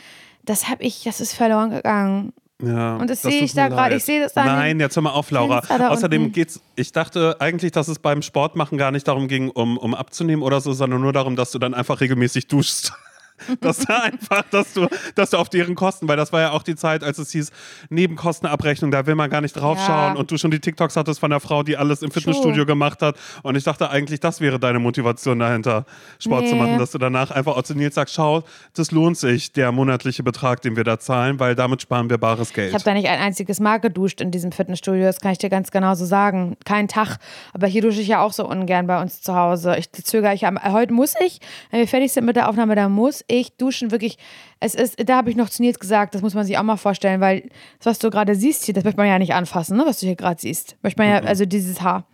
[0.45, 2.33] Das habe ich, das ist verloren gegangen.
[2.63, 3.97] Ja, Und das das sehe ich da gerade.
[3.97, 5.59] Ich sehe das da Nein, jetzt hör mal auf, Laura.
[5.91, 6.33] Außerdem unten.
[6.33, 6.63] geht's.
[6.75, 10.63] Ich dachte eigentlich, dass es beim Sportmachen gar nicht darum ging, um, um abzunehmen oder
[10.63, 12.95] so, sondern nur darum, dass du dann einfach regelmäßig duschst.
[13.61, 16.63] dass da einfach, dass du, dass du auf deren Kosten, weil das war ja auch
[16.63, 17.51] die Zeit, als es hieß,
[17.91, 20.19] Nebenkostenabrechnung, da will man gar nicht draufschauen Ja.
[20.19, 23.17] und du schon die TikToks hattest von der Frau, die alles im Fitnessstudio gemacht hat.
[23.43, 25.85] Und ich dachte eigentlich, das wäre deine Motivation dahinter,
[26.19, 26.61] Sport zu Nee.
[26.63, 28.45] machen, dass du danach einfach auch zu Nils sagst, schau,
[28.75, 32.53] das lohnt sich, der monatliche Betrag, den wir da zahlen, weil damit sparen wir bares
[32.53, 32.69] Geld.
[32.69, 35.51] Ich habe da nicht ein einziges Mal geduscht in diesem Fitnessstudio, das kann ich dir
[35.51, 36.57] ganz genau so sagen.
[36.65, 37.19] Kein Tag.
[37.53, 39.77] Aber hier dusche ich ja auch so ungern bei uns zu Hause.
[39.79, 43.25] Ich zögere, ich heute muss ich, wenn wir fertig sind mit der Aufnahme, da muss
[43.29, 43.91] ich duschen.
[43.91, 44.19] Wirklich,
[44.61, 46.77] es ist, da habe ich noch zu Nils gesagt, das muss man sich auch mal
[46.77, 47.43] vorstellen, weil
[47.79, 50.07] das, was du gerade siehst hier, das möchte man ja nicht anfassen, ne, was du
[50.07, 50.77] hier gerade siehst.
[50.83, 52.07] Möchte man ja, also dieses Haar.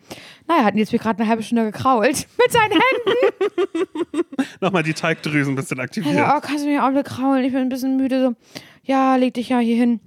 [0.48, 4.25] Naja, hat Nils mir gerade eine halbe Stunde gekrault mit seinen Händen.
[4.61, 6.14] Nochmal die Teigdrüsen ein bisschen aktiviert.
[6.14, 7.44] Ja, oh, kannst du mir auch kraulen?
[7.44, 8.22] Ich bin ein bisschen müde.
[8.22, 10.01] So, ja, leg dich ja hier hin.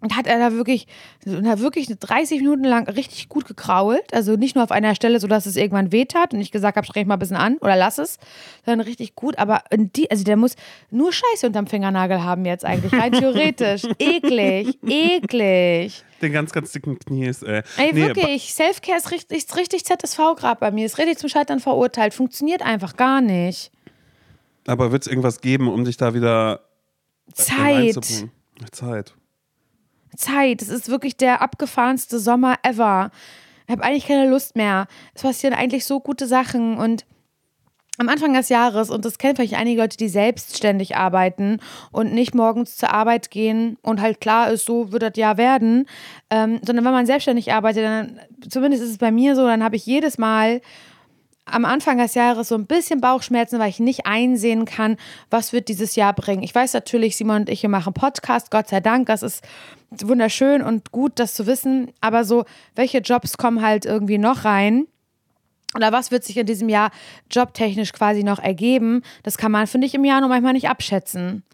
[0.00, 0.86] Und hat er da wirklich,
[1.26, 4.12] hat wirklich 30 Minuten lang richtig gut gekrault.
[4.12, 7.06] Also nicht nur auf einer Stelle, sodass es irgendwann wehtat und ich gesagt habe, streng
[7.06, 8.18] mal ein bisschen an oder lass es,
[8.66, 9.38] sondern richtig gut.
[9.38, 10.54] Aber die, also der muss
[10.90, 13.84] nur Scheiße unterm Fingernagel haben jetzt eigentlich, rein theoretisch.
[13.98, 16.04] eklig, eklig.
[16.20, 17.62] Den ganz, ganz dicken Knies, ey.
[17.78, 20.84] Ey, Nee, wirklich, Selfcare ist richtig, ist richtig ZSV gerade bei mir.
[20.84, 22.12] Ist richtig zum Scheitern verurteilt.
[22.12, 23.72] Funktioniert einfach gar nicht.
[24.66, 26.60] Aber wird es irgendwas geben, um dich da wieder
[27.32, 27.58] Zeit.
[27.58, 28.30] reinzubringen?
[28.72, 29.14] Zeit.
[30.16, 30.62] Zeit.
[30.62, 33.10] Es ist wirklich der abgefahrenste Sommer ever.
[33.66, 34.86] Ich habe eigentlich keine Lust mehr.
[35.14, 37.04] Es passieren eigentlich so gute Sachen und
[37.98, 41.60] am Anfang des Jahres, und das kennen vielleicht einige Leute, die selbstständig arbeiten
[41.92, 45.86] und nicht morgens zur Arbeit gehen und halt klar ist, so wird das Jahr werden,
[46.30, 49.76] ähm, sondern wenn man selbstständig arbeitet, dann, zumindest ist es bei mir so, dann habe
[49.76, 50.60] ich jedes Mal
[51.46, 54.96] am Anfang des Jahres so ein bisschen Bauchschmerzen, weil ich nicht einsehen kann,
[55.30, 56.42] was wird dieses Jahr bringen.
[56.42, 59.44] Ich weiß natürlich, Simon und ich wir machen Podcast, Gott sei Dank, das ist
[59.90, 64.86] wunderschön und gut, das zu wissen, aber so, welche Jobs kommen halt irgendwie noch rein?
[65.74, 66.90] Oder was wird sich in diesem Jahr
[67.30, 69.02] jobtechnisch quasi noch ergeben?
[69.22, 71.44] Das kann man, finde ich, im Januar manchmal nicht abschätzen.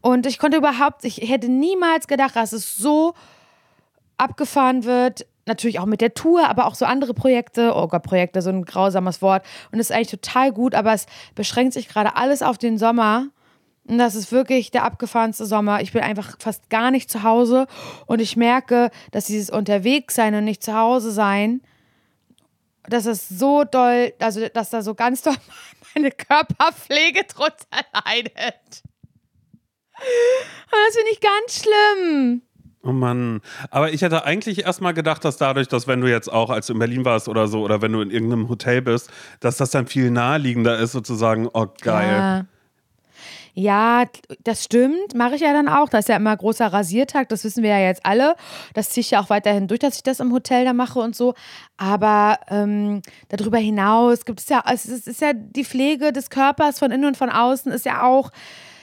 [0.00, 3.14] Und ich konnte überhaupt, ich hätte niemals gedacht, dass es so
[4.16, 5.26] abgefahren wird.
[5.46, 7.72] Natürlich auch mit der Tour, aber auch so andere Projekte.
[7.74, 9.44] Oh Gott, Projekte, so ein grausames Wort.
[9.72, 13.26] Und das ist eigentlich total gut, aber es beschränkt sich gerade alles auf den Sommer.
[13.88, 15.80] Und das ist wirklich der abgefahrenste Sommer.
[15.80, 17.66] Ich bin einfach fast gar nicht zu Hause
[18.06, 21.62] und ich merke, dass dieses Unterwegssein und nicht zu Hause sein,
[22.88, 25.36] dass es so doll, also dass da so ganz doll
[25.94, 27.66] meine Körperpflege drunter
[28.06, 28.82] leidet.
[29.96, 32.42] Und das finde ich ganz schlimm.
[32.82, 33.42] Oh Mann.
[33.70, 36.72] Aber ich hätte eigentlich erstmal gedacht, dass dadurch, dass wenn du jetzt auch, als du
[36.72, 39.86] in Berlin warst oder so, oder wenn du in irgendeinem Hotel bist, dass das dann
[39.86, 42.08] viel naheliegender ist, sozusagen, oh geil.
[42.10, 42.44] Ja.
[43.54, 44.04] Ja,
[44.44, 45.14] das stimmt.
[45.14, 45.88] Mache ich ja dann auch.
[45.88, 47.28] Das ist ja immer großer Rasiertag.
[47.28, 48.36] Das wissen wir ja jetzt alle.
[48.74, 51.16] Das ziehe ich ja auch weiterhin durch, dass ich das im Hotel da mache und
[51.16, 51.34] so.
[51.76, 56.30] Aber ähm, darüber hinaus gibt es ja, es ist, es ist ja die Pflege des
[56.30, 58.30] Körpers von innen und von außen ist ja auch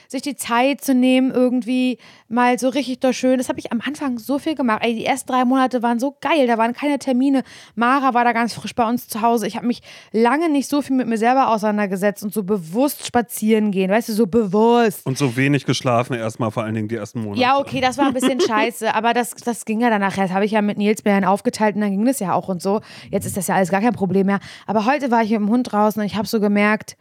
[0.08, 3.36] sich die Zeit zu nehmen, irgendwie mal so richtig doch schön.
[3.36, 4.80] Das habe ich am Anfang so viel gemacht.
[4.82, 6.46] Ey, die ersten drei Monate waren so geil.
[6.46, 7.42] Da waren keine Termine.
[7.74, 9.46] Mara war da ganz frisch bei uns zu Hause.
[9.46, 13.70] Ich habe mich lange nicht so viel mit mir selber auseinandergesetzt und so bewusst spazieren
[13.70, 13.90] gehen.
[13.90, 15.04] Weißt du, so bewusst.
[15.04, 17.42] Und so wenig geschlafen, erstmal vor allen Dingen die ersten Monate.
[17.42, 20.24] Ja, okay, das war ein bisschen scheiße, aber das, das ging ja dann nachher.
[20.24, 22.62] Das habe ich ja mit Nils Bären aufgeteilt und dann ging das ja auch und
[22.62, 22.80] so.
[23.10, 24.40] Jetzt ist das ja alles gar kein Problem mehr.
[24.66, 26.96] Aber heute war ich mit dem Hund draußen und ich habe so gemerkt,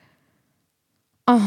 [1.25, 1.39] oh,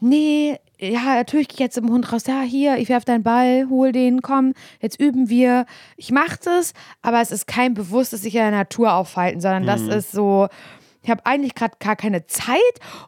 [0.00, 3.66] nee, ja, natürlich gehe ich jetzt im Hund raus, ja, hier, ich werfe deinen Ball,
[3.68, 5.66] hol den, komm, jetzt üben wir.
[5.96, 9.82] Ich mache das, aber es ist kein bewusstes sich in der Natur aufhalten, sondern das
[9.82, 9.90] Mhm.
[9.90, 10.48] ist so,
[11.02, 12.56] ich habe eigentlich gerade gar keine Zeit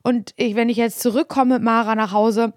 [0.02, 2.52] und ich, wenn ich jetzt zurückkomme mit Mara nach Hause,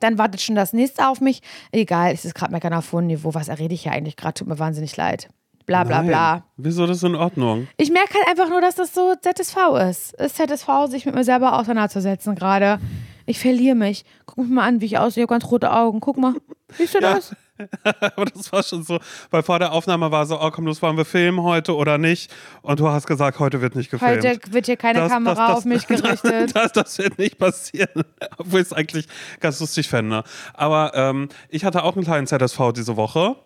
[0.00, 1.42] dann wartet schon das nächste auf mich.
[1.70, 3.34] Egal, es ist gerade meckern auf hohem Niveau.
[3.34, 4.34] Was errede ich hier eigentlich gerade?
[4.34, 5.28] Tut mir wahnsinnig leid.
[5.66, 6.06] Bla bla Nein.
[6.06, 6.44] bla.
[6.56, 7.68] Wieso das ist in Ordnung?
[7.76, 9.56] Ich merke halt einfach nur, dass das so ZSV
[9.88, 10.14] ist.
[10.14, 12.80] Ist ZSV, sich mit mir selber auseinanderzusetzen gerade.
[13.26, 14.04] Ich verliere mich.
[14.26, 15.22] Guck mich mal an, wie ich aussehe.
[15.24, 16.00] Ich habe ganz rote Augen.
[16.00, 16.34] Guck mal.
[16.76, 17.14] Siehst du Ja.
[17.14, 17.34] das?
[18.16, 18.98] Aber das war schon so,
[19.30, 22.32] weil vor der Aufnahme war so, oh komm, los, wollen wir filmen heute oder nicht?
[22.62, 24.24] Und du hast gesagt, heute wird nicht gefilmt.
[24.24, 26.56] Heute wird hier keine Das- Kamera das- das- auf mich gerichtet.
[26.56, 28.02] Das, das wird nicht passieren,
[28.38, 29.06] obwohl ich es eigentlich
[29.38, 30.24] ganz lustig fände.
[30.54, 33.36] Aber ähm, ich hatte auch einen kleinen ZSV diese Woche.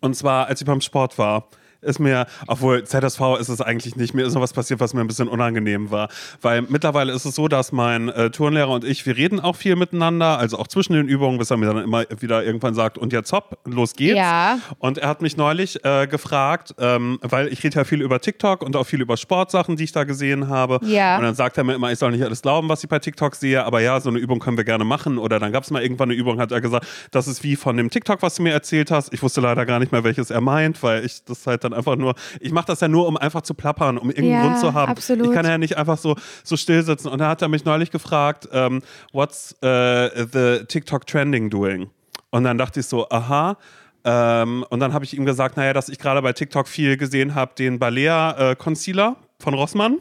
[0.00, 1.48] Und zwar, als ich beim Sport war.
[1.80, 5.00] Ist mir, obwohl ZSV ist es eigentlich nicht, mir ist noch was passiert, was mir
[5.00, 6.08] ein bisschen unangenehm war.
[6.40, 9.76] Weil mittlerweile ist es so, dass mein äh, Turnlehrer und ich, wir reden auch viel
[9.76, 13.12] miteinander, also auch zwischen den Übungen, bis er mir dann immer wieder irgendwann sagt, und
[13.12, 14.16] jetzt hopp, los geht's.
[14.16, 14.58] Ja.
[14.78, 18.62] Und er hat mich neulich äh, gefragt, ähm, weil ich rede ja viel über TikTok
[18.62, 20.78] und auch viel über Sportsachen, die ich da gesehen habe.
[20.82, 21.16] Ja.
[21.16, 23.34] Und dann sagt er mir immer, ich soll nicht alles glauben, was ich bei TikTok
[23.34, 25.18] sehe, aber ja, so eine Übung können wir gerne machen.
[25.18, 27.76] Oder dann gab es mal irgendwann eine Übung, hat er gesagt, das ist wie von
[27.76, 29.12] dem TikTok, was du mir erzählt hast.
[29.12, 31.96] Ich wusste leider gar nicht mehr, welches er meint, weil ich das halt dann einfach
[31.96, 34.72] nur, ich mache das ja nur, um einfach zu plappern, um irgendeinen Ja, Grund zu
[34.74, 34.90] haben.
[34.92, 35.26] absolut.
[35.26, 37.08] Ich kann ja nicht einfach so, so still sitzen.
[37.08, 41.90] Und da hat er mich neulich gefragt, ähm, what's äh, the TikTok trending doing?
[42.30, 43.56] Und dann dachte ich so, aha.
[44.04, 47.34] Ähm, und dann habe ich ihm gesagt, naja, dass ich gerade bei TikTok viel gesehen
[47.34, 49.98] habe, den Balea äh, Concealer von Rossmann,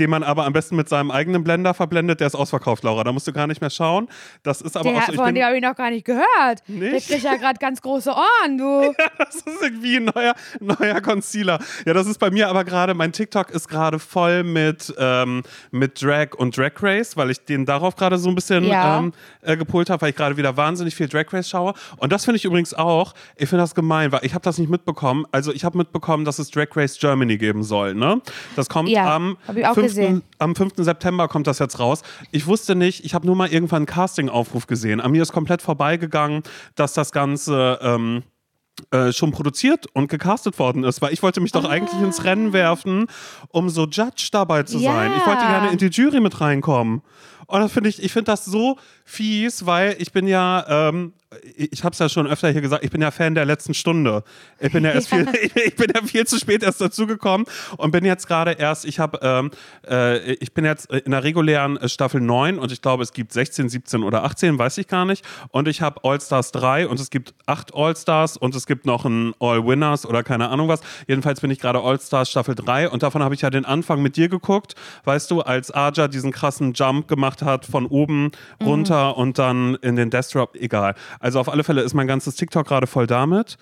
[0.00, 2.18] den man aber am besten mit seinem eigenen Blender verblendet.
[2.20, 3.04] Der ist ausverkauft, Laura.
[3.04, 4.08] Da musst du gar nicht mehr schauen.
[4.42, 5.12] Das ist aber Der, auch so.
[5.12, 6.26] Von dem habe ich noch gar nicht gehört.
[6.66, 7.08] Der Nicht?
[7.08, 8.92] kriegt ja gerade ganz große Ohren, du.
[9.18, 11.58] das ist irgendwie ein neuer, neuer Concealer.
[11.86, 16.02] Ja, das ist bei mir aber gerade, mein TikTok ist gerade voll mit, ähm, mit
[16.02, 18.98] Drag und Drag Race, weil ich den darauf gerade so ein bisschen Ja.
[18.98, 21.74] ähm, äh, gepolt habe, weil ich gerade wieder wahnsinnig viel Drag Race schaue.
[21.98, 24.70] Und das finde ich übrigens auch, ich finde das gemein, weil ich habe das nicht
[24.70, 25.26] mitbekommen.
[25.30, 27.94] Also ich habe mitbekommen, dass es Drag Race Germany geben soll.
[27.94, 28.20] Ne?
[28.56, 30.22] Das kommt Ja, am, hab ich auch 5., gesehen.
[30.38, 30.72] am 5.
[30.78, 32.02] September kommt das jetzt raus.
[32.30, 35.00] Ich wusste nicht, ich habe nur mal irgendwann einen Casting-Aufruf gesehen.
[35.00, 36.42] An mir ist komplett vorbeigegangen,
[36.74, 38.22] dass das Ganze ähm,
[38.92, 42.52] äh, schon produziert und gecastet worden ist, weil ich wollte mich doch eigentlich ins Rennen
[42.52, 43.06] werfen,
[43.48, 44.92] um so Judge dabei zu Ja.
[44.92, 45.12] sein.
[45.18, 47.02] Ich wollte gerne in die Jury mit reinkommen.
[47.50, 51.12] Und das finde ich, ich finde das so fies, weil ich bin ja, ähm,
[51.56, 54.24] ich habe es ja schon öfter hier gesagt, ich bin ja Fan der letzten Stunde.
[54.58, 55.28] Ich bin ja erst viel,
[55.66, 59.18] ich bin ja viel zu spät erst dazugekommen und bin jetzt gerade erst, ich habe,
[59.22, 59.50] ähm,
[59.88, 63.68] äh, ich bin jetzt in der regulären Staffel 9 und ich glaube, es gibt 16,
[63.68, 65.24] 17 oder 18, weiß ich gar nicht.
[65.50, 69.34] Und ich habe All-Stars 3 und es gibt 8 All-Stars und es gibt noch ein
[69.40, 70.80] All-Winners oder keine Ahnung was.
[71.08, 74.16] Jedenfalls bin ich gerade All-Stars Staffel 3 und davon habe ich ja den Anfang mit
[74.16, 78.30] dir geguckt, weißt du, als Aja diesen krassen Jump gemacht hat von oben
[78.62, 80.94] runter und dann in den Drop, egal.
[81.18, 83.56] Also auf alle Fälle ist mein ganzes TikTok gerade voll damit.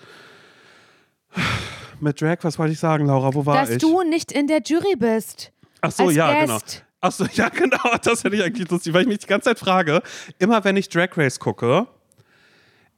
[2.01, 3.33] Mit Drag, was wollte ich sagen, Laura?
[3.33, 3.77] Wo war Dass ich?
[3.79, 5.51] du nicht in der Jury bist.
[5.81, 6.45] Ach so, als ja, Guest.
[6.45, 6.85] genau.
[7.01, 7.95] Ach so, ja, genau.
[8.01, 10.01] Das finde ich eigentlich lustig, weil ich mich die ganze Zeit frage,
[10.37, 11.87] immer wenn ich Drag Race gucke,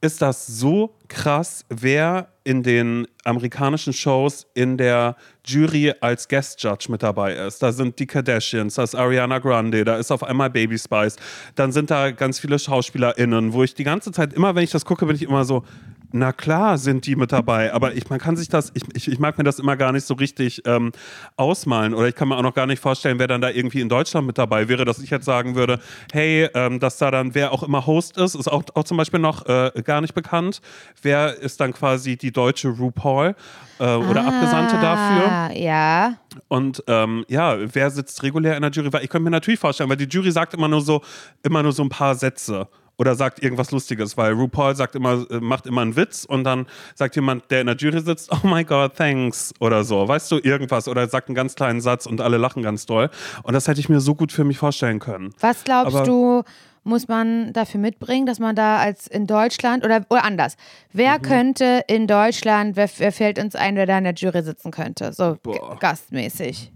[0.00, 6.86] ist das so krass, wer in den amerikanischen Shows in der Jury als Guest Judge
[6.88, 7.62] mit dabei ist.
[7.62, 11.16] Da sind die Kardashians, da ist Ariana Grande, da ist auf einmal Baby Spice,
[11.54, 14.84] dann sind da ganz viele SchauspielerInnen, wo ich die ganze Zeit, immer wenn ich das
[14.84, 15.64] gucke, bin ich immer so,
[16.12, 19.18] na klar sind die mit dabei, aber ich, man kann sich das, ich, ich, ich
[19.18, 20.92] mag mir das immer gar nicht so richtig ähm,
[21.36, 23.88] ausmalen oder ich kann mir auch noch gar nicht vorstellen, wer dann da irgendwie in
[23.88, 25.80] Deutschland mit dabei wäre, dass ich jetzt sagen würde,
[26.12, 29.20] hey, ähm, dass da dann wer auch immer Host ist, ist auch, auch zum Beispiel
[29.20, 30.60] noch äh, gar nicht bekannt.
[31.02, 33.34] Wer ist dann quasi die deutsche RuPaul
[33.78, 35.30] äh, oder Abgesandte dafür?
[35.30, 36.14] Ah, ja.
[36.48, 38.92] Und ähm, ja, wer sitzt regulär in der Jury?
[38.92, 41.02] Weil ich könnte mir natürlich vorstellen, weil die Jury sagt immer nur so,
[41.42, 45.40] immer nur so ein paar Sätze oder sagt irgendwas Lustiges, weil RuPaul sagt immer, äh,
[45.40, 48.64] macht immer einen Witz und dann sagt jemand, der in der Jury sitzt, oh my
[48.64, 52.36] God, thanks oder so, weißt du, irgendwas oder sagt einen ganz kleinen Satz und alle
[52.36, 53.10] lachen ganz doll.
[53.42, 55.34] Und das hätte ich mir so gut für mich vorstellen können.
[55.40, 56.42] Was glaubst Aber- du,
[56.84, 60.56] muss man dafür mitbringen, dass man da als in Deutschland oder, oder anders?
[60.92, 61.22] Wer Mhm.
[61.22, 65.12] könnte in Deutschland, wer, wer fällt uns ein, wer da in der Jury sitzen könnte?
[65.12, 65.78] So g- Boah.
[65.78, 66.72] gastmäßig.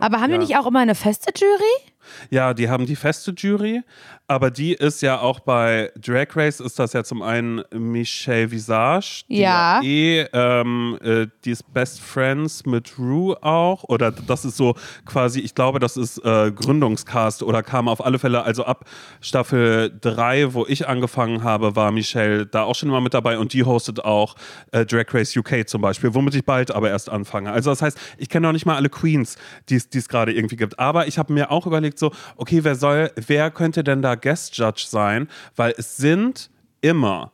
[0.00, 0.44] Aber haben wir ja.
[0.44, 1.92] nicht auch immer eine feste Jury?
[2.28, 3.82] Ja, die haben die feste Jury,
[4.30, 9.24] aber die ist ja auch bei Drag Race ist das ja zum einen Michelle Visage,
[9.28, 9.80] die Ja.
[9.82, 15.40] eh, ähm, äh, die ist Best Friends mit Rue auch oder das ist so quasi,
[15.40, 18.84] ich glaube, das ist äh, Gründungscast oder kam auf alle Fälle, also ab
[19.20, 23.52] Staffel 3, wo ich angefangen habe, war Michelle da auch schon immer mit dabei und
[23.52, 24.36] die hostet auch
[24.70, 27.50] äh, Drag Race UK zum Beispiel, womit ich bald aber erst anfange.
[27.50, 29.36] Also das heißt, ich kenne noch nicht mal alle Queens,
[29.68, 32.62] die es die es gerade irgendwie gibt, aber ich habe mir auch überlegt, so, okay,
[32.62, 35.28] wer soll, wer könnte denn da Guest Judge sein?
[35.56, 37.32] Weil es sind immer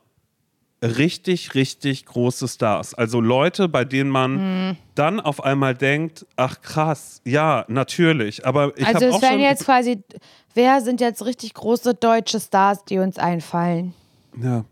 [0.83, 2.93] richtig, richtig große Stars.
[2.93, 4.77] Also Leute, bei denen man Hm.
[4.95, 8.45] dann auf einmal denkt, ach krass, ja, natürlich.
[8.45, 10.03] Aber ich Also es schon, jetzt quasi,
[10.53, 13.93] wer sind jetzt richtig große deutsche Stars, die uns einfallen?
[14.41, 14.65] ja.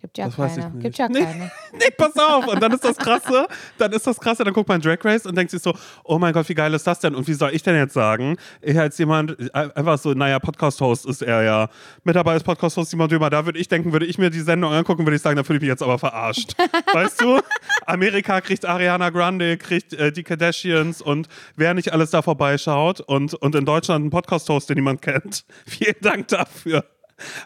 [0.00, 0.74] Gibt ja Das weiß ich keine.
[0.76, 0.82] nicht.
[0.82, 1.20] Gibt ja Nee.
[1.24, 1.50] keine.
[1.72, 2.46] Nee, pass auf.
[2.46, 3.46] Und dann ist das krasse,
[3.78, 6.32] dann ist das krasse, dann guckt man Drag Race und denkt sich so, oh mein
[6.32, 7.14] Gott, wie geil ist das denn?
[7.14, 8.36] Und wie soll ich denn jetzt sagen?
[8.62, 11.68] Ich als jemand, äh, einfach so, naja, Podcast-Host ist er ja.
[12.04, 13.30] Mit dabei ist Podcast-Host Simon Dömer.
[13.30, 15.58] Da würde ich denken, würde ich mir die Sendung angucken, würde ich sagen, da fühle
[15.58, 16.54] ich mich jetzt aber verarscht.
[16.92, 17.40] weißt du?
[17.86, 23.34] Amerika kriegt Ariana Grande, kriegt äh, die Kardashians und wer nicht alles da vorbeischaut und,
[23.34, 25.44] und in Deutschland einen Podcast-Host, den niemand kennt.
[25.66, 26.84] Vielen Dank dafür.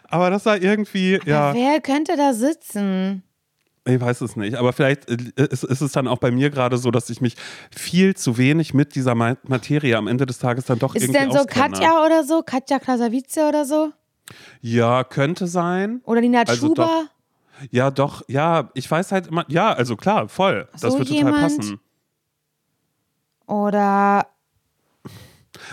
[0.09, 1.53] Aber das war irgendwie, ja.
[1.53, 3.23] Wer könnte da sitzen?
[3.87, 5.17] Ich weiß es nicht, aber vielleicht äh,
[5.51, 7.35] ist, ist es dann auch bei mir gerade so, dass ich mich
[7.75, 11.19] viel zu wenig mit dieser Ma- Materie am Ende des Tages dann doch Ist irgendwie
[11.19, 11.69] denn so auskenne.
[11.69, 12.41] Katja oder so?
[12.41, 13.91] Katja Krasavice oder so?
[14.61, 16.01] Ja, könnte sein.
[16.05, 16.85] Oder Nina Also Schuber?
[17.61, 17.67] doch.
[17.69, 20.67] Ja, doch, ja, ich weiß halt immer, ja, also klar, voll.
[20.73, 21.37] Das So wird total jemand?
[21.57, 21.79] passen.
[23.47, 24.25] Oder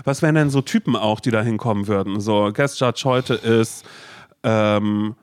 [0.04, 2.20] Was wären denn so Typen auch, die da hinkommen würden?
[2.20, 3.84] So, Guest Judge heute ist,
[4.42, 5.14] ähm,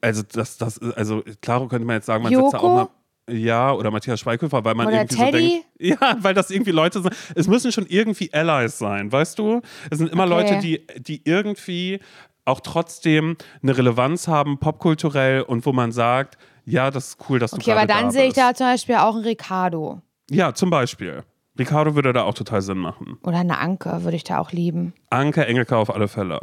[0.00, 2.74] also das, das, also klar könnte man jetzt sagen, man sitzt da auch Joko?
[2.74, 2.88] mal.
[3.30, 5.30] Ja, oder Matthias Schweighöfer, weil man Oder irgendwie Teddy?
[5.30, 5.66] so denkt.
[5.78, 7.14] Ja, weil das irgendwie Leute sind.
[7.36, 9.62] Es müssen schon irgendwie Allies sein, weißt du?
[9.90, 10.34] Es sind immer Okay.
[10.34, 12.00] Leute, die, die irgendwie
[12.44, 17.52] auch trotzdem eine Relevanz haben, popkulturell und wo man sagt, ja, das ist cool, dass
[17.52, 20.00] du Okay, aber dann da sehe ich da zum Beispiel auch einen Ricardo.
[20.30, 21.22] Ja, zum Beispiel.
[21.58, 23.18] Ricardo würde da auch total Sinn machen.
[23.22, 24.94] Oder eine Anke würde ich da auch lieben.
[25.10, 26.40] Anke Engelke auf alle Fälle.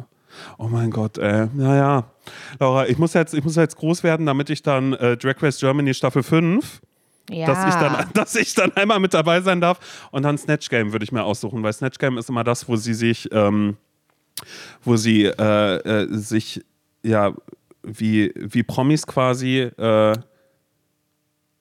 [0.60, 1.48] Oh mein Gott, ey.
[1.54, 2.04] Naja.
[2.60, 5.60] Laura, ich muss jetzt, ich muss jetzt groß werden, damit ich dann äh, Drag Race
[5.60, 6.82] Germany Staffel 5,
[7.32, 7.48] Ja.
[7.48, 10.08] dass, ich dann, dass ich dann einmal mit dabei sein darf.
[10.12, 12.76] Und dann Snatch Game würde ich mir aussuchen, weil Snatch Game ist immer das, wo
[12.76, 13.78] sie sich, ähm,
[14.84, 16.64] wo sie äh, äh, sich,
[17.02, 17.34] ja,
[17.82, 20.14] wie, wie Promis quasi, äh,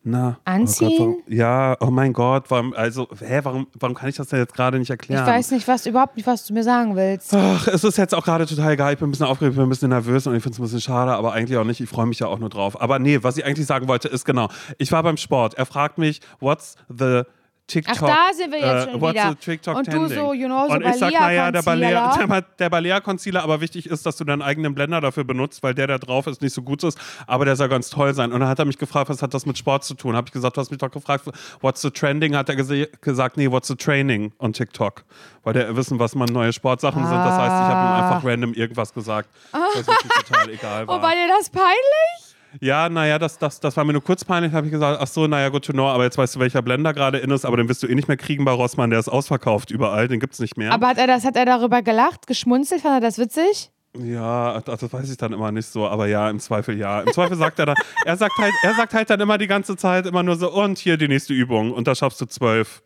[0.04, 0.88] na, Anziehen?
[1.00, 4.38] Oh Gott, ja, oh mein Gott, warum, also, hä, warum, warum kann ich das denn
[4.38, 5.26] jetzt gerade nicht ich erklären?
[5.26, 7.34] weiß nicht, was überhaupt nicht, was du mir sagen willst.
[7.34, 8.94] Ach, es ist jetzt auch gerade total geil.
[8.94, 10.62] Ich bin ein bisschen aufgeregt, ich bin ein bisschen nervös und ich finde es ein
[10.62, 11.80] bisschen schade, aber eigentlich auch nicht.
[11.80, 12.80] Ich freue mich ja auch nur drauf.
[12.80, 15.54] Aber nee, was ich eigentlich sagen wollte, ist genau, ich war beim Sport.
[15.54, 17.22] Er fragt mich, what's the
[17.68, 17.96] TikTok.
[18.02, 19.28] Ach, da sind wir jetzt schon what's wieder.
[19.28, 22.42] the TikTok Und du so, you know, so Und ich sag, naja, der Balea, der,
[22.58, 25.98] der Balea-Concealer, aber wichtig ist, dass du deinen eigenen Blender dafür benutzt, weil der, der
[25.98, 28.32] drauf ist, nicht so gut ist, aber der soll ganz toll sein.
[28.32, 30.16] Und dann hat er mich gefragt, was hat das mit Sport zu tun?
[30.16, 31.26] Habe ich gesagt, du hast mich doch gefragt,
[31.60, 32.34] what's the trending?
[32.34, 35.04] Hat er gesagt, nee, what's the training on TikTok?
[35.44, 37.16] Weil der wissen, was man neue Sportsachen sind.
[37.16, 40.98] Das heißt, ich habe ihm einfach random irgendwas gesagt, was wirklich total egal war.
[40.98, 42.27] Oh, war dir das peinlich?
[42.60, 44.52] Ja, naja, das, das, das war mir nur kurz peinlich.
[44.52, 47.18] habe ich gesagt, ach so, naja, to know, aber jetzt weißt du, welcher Blender gerade
[47.18, 49.70] in ist, aber den wirst du eh nicht mehr kriegen bei Rossmann, der ist ausverkauft
[49.70, 50.72] überall, den gibt's nicht mehr.
[50.72, 52.82] Aber hat er das, hat er darüber gelacht, geschmunzelt?
[52.82, 53.70] Fand er das witzig?
[53.96, 57.00] ja, das, weiß ich dann immer nicht so, aber ja, im Zweifel ja.
[57.00, 59.76] Im Zweifel sagt er dann, er sagt halt, er sagt halt dann immer die ganze
[59.76, 62.82] Zeit immer nur so, und hier die nächste Übung und da schaffst du zwölf.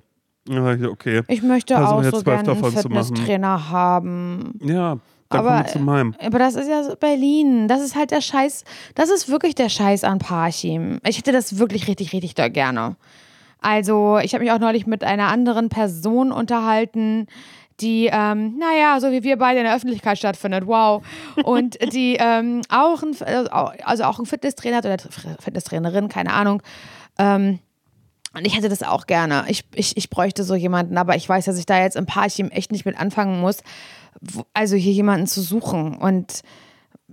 [0.48, 1.22] Ja, okay.
[1.29, 2.75] Ich möchte Versuch auch so gerne einen.
[2.75, 4.59] Fitnesstrainer haben.
[4.61, 4.98] Ja,
[5.33, 6.14] dann Aber, meinem.
[6.18, 7.68] aber das ist ja so Berlin.
[7.68, 8.64] Das ist halt der Scheiß.
[8.95, 11.01] Das ist wirklich der Scheiß an Parchim.
[11.07, 12.97] Ich hätte das wirklich richtig, richtig doll gerne.
[13.61, 17.29] Also, ich habe mich auch neulich mit einer anderen Person unterhalten,
[17.81, 21.03] die, ähm, naja, so wie wir beide in der Öffentlichkeit stattfindet, wow.
[21.45, 23.16] Und die ähm, auch ein,
[23.85, 24.99] also auch ein Fitnesstrainer hat oder
[25.40, 26.62] Fitnesstrainerin, keine Ahnung.
[27.18, 27.59] Ähm,
[28.35, 29.45] und ich hätte das auch gerne.
[29.49, 32.49] Ich, ich, ich bräuchte so jemanden, aber ich weiß, dass ich da jetzt im Parchim
[32.49, 33.59] echt nicht mit anfangen muss.
[34.55, 35.96] Also hier jemanden zu suchen.
[35.96, 36.42] Und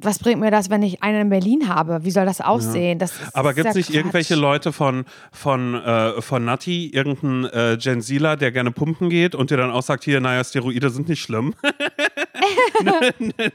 [0.02, 2.06] was bringt mir das, wenn ich einen in Berlin habe?
[2.06, 3.00] Wie soll das aussehen?
[3.00, 3.96] Das ist, Aber ist gibt es ja nicht Quatsch.
[3.98, 9.52] irgendwelche Leute von, von, äh, von Nati, irgendein äh, Gensila, der gerne pumpen geht und
[9.52, 11.54] dir dann auch sagt, hier, naja, Steroide sind nicht schlimm?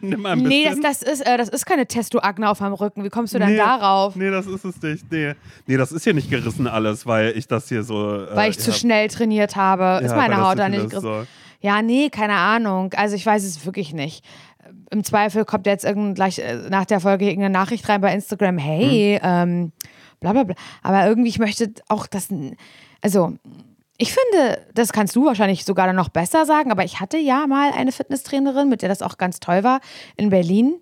[0.01, 3.05] Nimm mal ein Nee, das, das, ist, äh, das ist keine Testoakne auf meinem Rücken.
[3.05, 4.15] Wie kommst du denn Nee, darauf?
[4.17, 5.11] Nee, das ist es nicht.
[5.11, 5.35] Nee.
[5.67, 8.25] nee, das ist hier nicht gerissen alles, weil ich das hier so.
[8.25, 10.05] Äh, Weil ich zu ja, schnell trainiert habe.
[10.05, 11.07] ist ja, meine weil das Haut da nicht ist, gerissen.
[11.07, 11.27] so.
[11.65, 12.93] Ja, nee, keine Ahnung.
[12.95, 14.23] Also ich weiß es wirklich nicht.
[14.91, 18.59] Im Zweifel kommt jetzt irgend gleich äh, nach der Folge irgendeine Nachricht rein bei Instagram,
[18.59, 19.73] hey, ähm,
[20.21, 20.55] bla bla bla.
[20.83, 22.29] Aber irgendwie, ich möchte auch das.
[23.01, 23.33] Also,
[23.97, 27.73] ich finde, das kannst du wahrscheinlich sogar noch besser sagen, aber ich hatte ja mal
[27.73, 29.81] eine Fitnesstrainerin, mit der das auch ganz toll war,
[30.19, 30.75] in Berlin.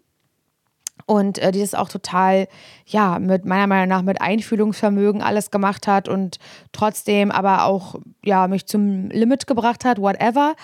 [1.13, 2.49] Und äh, die das auch total,
[2.87, 6.39] ja, mit meiner Meinung nach mit Einfühlungsvermögen alles gemacht hat und
[6.73, 10.55] trotzdem aber auch, ja, mich zum Limit gebracht hat, whatever.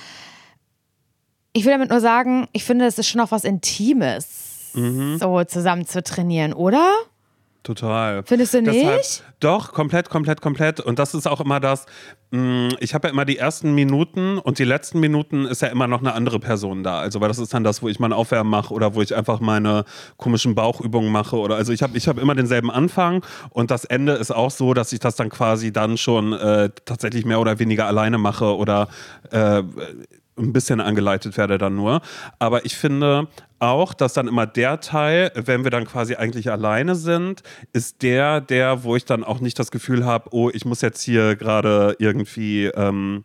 [1.52, 4.72] Ich will damit nur sagen, ich finde, es ist schon auch was Intimes,
[5.18, 6.92] so zusammen zu trainieren, oder?
[7.62, 8.23] Total.
[8.25, 8.75] Findest du nicht?
[8.75, 10.81] Deshalb, doch, komplett, komplett, komplett.
[10.81, 11.87] Und das ist auch immer das,
[12.31, 15.87] mh, ich habe ja immer die ersten Minuten und die letzten Minuten ist ja immer
[15.87, 17.00] noch eine andere Person da.
[17.00, 19.40] Also, weil das ist dann das, wo ich mein Aufwärmen mache oder wo ich einfach
[19.40, 19.85] meine
[20.17, 21.37] komischen Bauchübungen mache.
[21.37, 24.73] Oder also ich habe ich hab immer denselben Anfang und das Ende ist auch so,
[24.73, 28.88] dass ich das dann quasi dann schon äh, tatsächlich mehr oder weniger alleine mache oder
[29.31, 29.63] äh,
[30.38, 32.00] ein bisschen angeleitet werde dann nur.
[32.38, 33.29] Aber ich finde
[33.59, 37.42] auch, dass dann immer der Teil, wenn wir dann quasi eigentlich alleine sind,
[37.73, 41.02] ist der, der, wo ich dann auch nicht das Gefühl habe, oh, ich muss jetzt
[41.02, 43.25] hier gerade irgendwie ähm,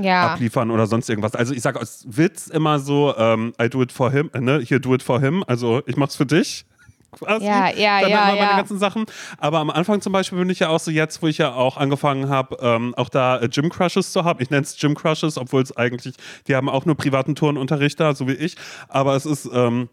[0.00, 0.28] ja.
[0.28, 1.34] abliefern oder sonst irgendwas.
[1.34, 4.60] Also ich sage als Witz immer so, ähm, I do it for him, ne?
[4.60, 6.66] Hier do it for him, also ich mach's für dich
[7.14, 7.46] quasi.
[7.46, 8.56] Ja, ja, dann ja, immer meine ja.
[8.56, 9.06] ganzen Sachen.
[9.38, 11.76] Aber am Anfang zum Beispiel bin ich ja auch so jetzt, wo ich ja auch
[11.76, 14.40] angefangen habe, ähm, auch da äh, Gym Crushes zu haben.
[14.42, 16.14] Ich nenne es Gym Crushes, obwohl es eigentlich,
[16.46, 18.56] die haben auch nur privaten Turnunterricht da, so wie ich.
[18.88, 19.88] Aber es ist, ähm,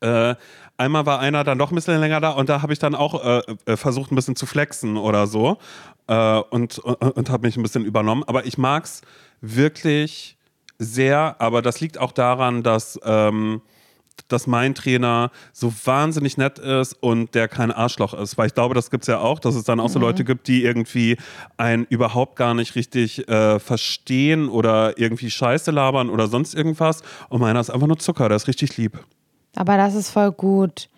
[0.00, 0.34] äh,
[0.76, 3.24] einmal war einer dann doch ein bisschen länger da und da habe ich dann auch
[3.24, 5.58] äh, äh, versucht, ein bisschen zu flexen oder so
[6.06, 8.22] äh, und, und, und habe mich ein bisschen übernommen.
[8.26, 9.02] Aber ich mag es
[9.40, 10.36] wirklich
[10.78, 12.98] sehr, aber das liegt auch daran, dass.
[13.04, 13.62] Ähm,
[14.28, 18.38] dass mein Trainer so wahnsinnig nett ist und der kein Arschloch ist.
[18.38, 20.48] Weil ich glaube, das gibt es ja auch, dass es dann auch so Leute gibt,
[20.48, 21.16] die irgendwie
[21.56, 27.02] einen überhaupt gar nicht richtig äh, verstehen oder irgendwie Scheiße labern oder sonst irgendwas.
[27.28, 28.98] Und meiner ist einfach nur Zucker, der ist richtig lieb.
[29.56, 30.88] Aber das ist voll gut.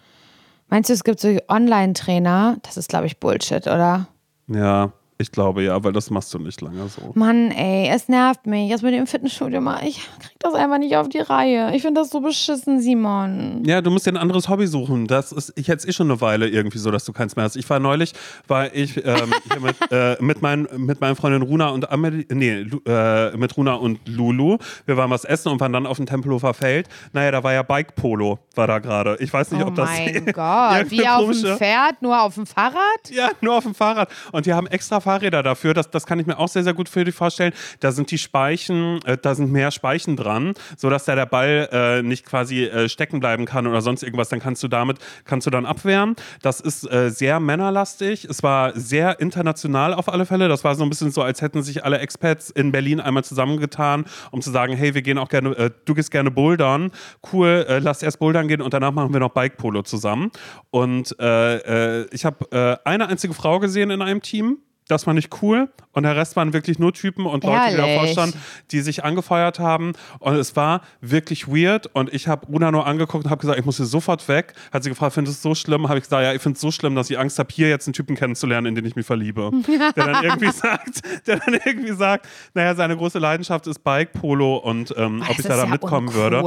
[0.69, 2.59] Meinst du, es gibt so Online-Trainer?
[2.63, 4.09] Das ist, glaube ich, Bullshit, oder?
[4.49, 7.13] Ja, ich glaube ja, weil das machst du nicht lange so.
[7.15, 8.71] Mann, ey, es nervt mich.
[8.71, 9.81] Das mit dem Fitnessstudio mal.
[9.87, 11.75] Ich krieg das einfach nicht auf die Reihe.
[11.75, 13.63] Ich finde das so beschissen, Simon.
[13.65, 15.07] Ja, du musst dir ein anderes Hobby suchen.
[15.07, 17.57] Das ist ich jetzt eh schon eine Weile irgendwie so, dass du keins mehr hast.
[17.57, 18.13] Ich war neulich,
[18.47, 22.67] war ich ähm, hier mit, äh, mit, meinen, mit meinen Freundinnen Runa und Amelie, nee,
[22.87, 24.59] äh, mit Runa und Lulu.
[24.85, 26.89] Wir waren was essen und waren dann auf dem Tempelhofer Feld.
[27.13, 29.17] Naja, da war ja Bike Polo, war da gerade.
[29.21, 30.91] Ich weiß nicht, Oh ob das mein Gott.
[30.91, 32.77] Wie auf dem Pferd, nur auf dem Fahrrad?
[33.11, 34.11] Ja, nur auf dem Fahrrad.
[34.33, 35.73] Und die haben extra Fahrräder dafür.
[35.73, 37.53] Das, das kann ich mir auch sehr, sehr gut für dich vorstellen.
[37.79, 42.03] Da sind die Speichen, äh, da sind mehr Speichen dran, sodass da der Ball äh,
[42.03, 44.31] nicht quasi äh, stecken bleiben kann oder sonst irgendwas.
[44.31, 46.17] Dann kannst du damit, kannst du dann abwehren.
[46.43, 48.25] Das ist äh, sehr männerlastig.
[48.25, 50.49] Es war sehr international auf alle Fälle.
[50.49, 54.07] Das war so ein bisschen so, als hätten sich alle Expats in Berlin einmal zusammengetan,
[54.33, 56.91] um zu sagen, hey, wir gehen auch gerne, äh, du gehst gerne bouldern.
[57.33, 60.33] Cool, lass erst bouldern gehen und danach machen wir noch Bike Polo zusammen.
[60.71, 64.59] Und ich habe eine einzige Frau gesehen in einem Team.
[64.89, 65.69] Das war nicht cool.
[65.93, 68.13] Und der Rest waren wirklich nur Typen und Leute, die davor Ehrlich?
[68.13, 69.95] standen, die sich angefeuert haben.
[70.21, 71.89] Und es war wirklich weird.
[71.95, 74.53] Und ich habe Una nur angeguckt und habe gesagt, ich muss hier sofort weg.
[74.73, 75.89] Hat sie gefragt, findest du es so schlimm?
[75.89, 77.89] Habe ich gesagt, ja, ich finde es so schlimm, dass ich Angst habe, hier jetzt
[77.89, 79.51] einen Typen kennenzulernen, in den ich mich verliebe.
[79.97, 84.59] der dann irgendwie sagt, der dann irgendwie sagt, naja, seine große Leidenschaft ist Bike Polo
[84.59, 86.43] und ähm, ob Das ich da, da mitkommen würde.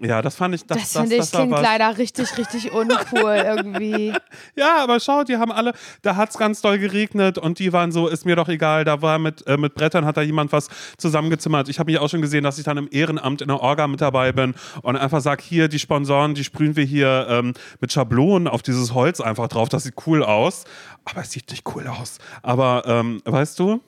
[0.00, 4.12] Ja, das fand ich, das, Das, finde ich war klingt leider richtig, richtig uncool irgendwie.
[4.56, 7.92] Ja, aber schau, die haben alle, da hat es ganz doll geregnet und die waren
[7.92, 10.68] so, ist mir doch egal, da war mit, äh, mit Brettern, hat da jemand was
[10.96, 11.68] zusammengezimmert.
[11.68, 14.00] Ich habe mich auch schon gesehen, dass ich dann im Ehrenamt in der Orga mit
[14.00, 18.48] dabei bin und einfach sage, hier, die Sponsoren, die sprühen wir hier ähm, mit Schablonen
[18.48, 19.68] auf dieses Holz einfach drauf.
[19.68, 20.64] Das sieht cool aus,
[21.04, 22.18] aber es sieht nicht cool aus.
[22.42, 23.80] Aber, ähm, weißt du,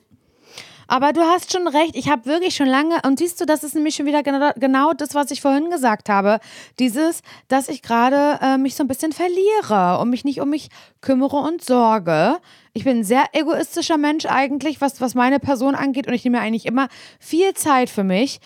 [0.87, 3.75] Aber du hast schon recht, ich habe wirklich schon lange, und siehst du, das ist
[3.75, 6.39] nämlich schon wieder genau, genau das, was ich vorhin gesagt habe.
[6.79, 10.69] Dieses, dass ich gerade äh, mich so ein bisschen verliere und mich nicht um mich
[11.01, 12.37] kümmere und sorge.
[12.73, 16.39] Ich bin ein sehr egoistischer Mensch eigentlich, was, was meine Person angeht, und ich nehme
[16.39, 16.87] eigentlich immer
[17.19, 18.39] viel Zeit für mich.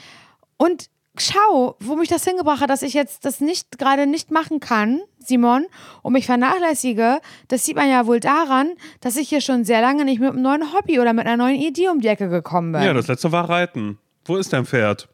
[0.57, 0.89] Und
[1.21, 5.01] schau, wo mich das hingebracht hat, dass ich jetzt das nicht gerade nicht machen kann,
[5.19, 5.65] Simon,
[6.01, 8.69] und mich vernachlässige, das sieht man ja wohl daran,
[9.01, 11.59] dass ich hier schon sehr lange nicht mit einem neuen Hobby oder mit einer neuen
[11.61, 12.81] Idee um die Ecke gekommen bin.
[12.83, 13.97] ja, das letzte war Reiten.
[14.25, 15.09] Wo ist dein Pferd?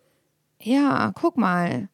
[0.61, 1.89] Ja, guck mal.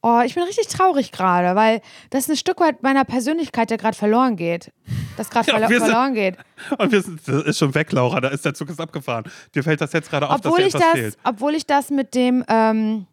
[0.00, 1.80] Oh, ich bin richtig traurig gerade, weil
[2.10, 4.72] das ein Stück weit meiner Persönlichkeit ja gerade verloren geht.
[5.16, 6.36] Das gerade Ja, verlo verloren geht.
[6.78, 9.24] Und wir sind, das ist schon weg, Laura, da ist der Zug ist abgefahren.
[9.54, 11.18] Dir fällt das jetzt gerade auf, Obwohl dass ich dir etwas das, fehlt.
[11.24, 13.06] obwohl ich das mit dem, ähm,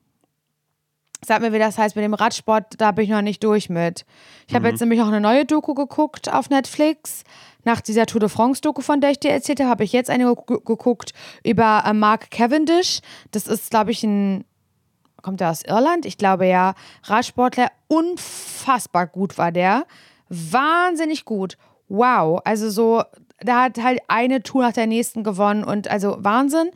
[1.24, 4.06] sag mir, wie das heißt, mit dem Radsport, da bin ich noch nicht durch mit.
[4.48, 4.58] Ich Mhm.
[4.58, 7.24] habe jetzt nämlich auch eine neue Doku geguckt auf Netflix.
[7.64, 10.36] Nach dieser Tour de France-Doku, von der ich dir erzählt habe, habe ich jetzt eine
[10.36, 11.14] ge- geguckt
[11.44, 13.00] über äh, Mark Cavendish.
[13.32, 14.46] Das ist, glaube ich, ein
[15.24, 16.06] kommt er aus Irland?
[16.06, 16.76] Ich glaube ja.
[17.06, 19.86] Radsportler, unfassbar gut war der.
[20.30, 21.58] Wahnsinnig gut.
[21.90, 22.42] Wow.
[22.46, 23.04] Also so,
[23.40, 26.70] da hat halt eine Tour nach der nächsten gewonnen und also Wahnsinn.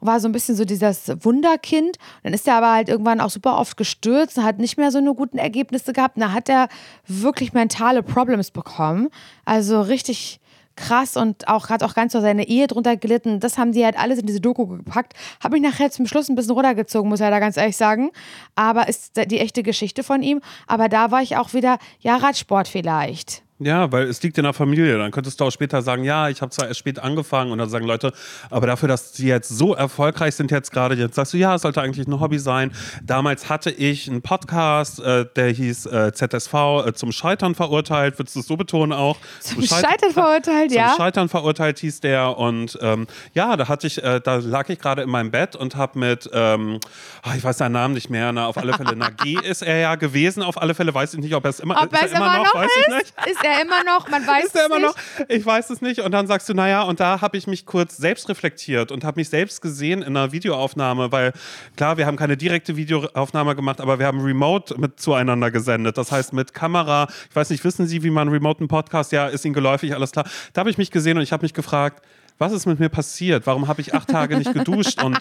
[0.00, 1.98] War so ein bisschen so dieses Wunderkind.
[2.22, 4.98] Dann ist er aber halt irgendwann auch super oft gestürzt und hat nicht mehr so
[4.98, 6.16] eine guten Ergebnisse gehabt.
[6.16, 6.68] Und da hat er
[7.06, 9.08] wirklich mentale Problems bekommen.
[9.44, 10.40] Also richtig
[10.78, 13.40] krass und auch hat auch ganz so seine Ehe drunter gelitten.
[13.40, 15.14] Das haben die halt alles in diese Doku gepackt.
[15.42, 18.10] Habe mich nachher zum Schluss ein bisschen runtergezogen, muss ich da ganz ehrlich sagen.
[18.54, 20.40] Aber ist die echte Geschichte von ihm.
[20.66, 23.42] Aber da war ich auch wieder, ja, Radsport vielleicht.
[23.60, 24.98] Ja, weil es liegt in der Familie.
[24.98, 27.68] Dann könntest du auch später sagen, ja, ich habe zwar erst spät angefangen und dann
[27.68, 28.12] sagen Leute,
[28.50, 31.62] aber dafür, dass sie jetzt so erfolgreich sind jetzt gerade, jetzt sagst du, ja, es
[31.62, 32.70] sollte eigentlich ein Hobby sein.
[33.02, 38.18] Damals hatte ich einen Podcast, äh, der hieß äh, ZSV äh, zum Scheitern verurteilt.
[38.20, 39.16] Würdest du es so betonen auch?
[39.40, 40.88] Zum, zum Scheitern verurteilt, zum ja.
[40.90, 44.78] Zum Scheitern verurteilt hieß der und ähm, ja, da hatte ich, äh, da lag ich
[44.78, 46.78] gerade in meinem Bett und habe mit, ähm,
[47.26, 49.78] oh, ich weiß seinen Namen nicht mehr, na, auf alle Fälle, na G ist er
[49.78, 52.08] ja gewesen, auf alle Fälle weiß ich nicht, ob er es immer, ob ist er
[52.08, 53.14] immer, immer noch, noch weiß ich nicht.
[53.26, 54.08] Ist er immer noch?
[54.08, 54.86] Man weiß ist er immer nicht.
[54.86, 55.28] noch?
[55.28, 56.00] Ich weiß es nicht.
[56.00, 59.20] Und dann sagst du, naja, und da habe ich mich kurz selbst reflektiert und habe
[59.20, 61.32] mich selbst gesehen in einer Videoaufnahme, weil
[61.76, 65.98] klar, wir haben keine direkte Videoaufnahme gemacht, aber wir haben remote mit zueinander gesendet.
[65.98, 67.08] Das heißt mit Kamera.
[67.30, 69.12] Ich weiß nicht, wissen Sie, wie man remote einen Podcast?
[69.12, 70.26] Ja, ist Ihnen geläufig, alles klar.
[70.52, 72.02] Da habe ich mich gesehen und ich habe mich gefragt,
[72.38, 73.46] was ist mit mir passiert?
[73.46, 75.02] Warum habe ich acht Tage nicht geduscht?
[75.02, 75.18] Und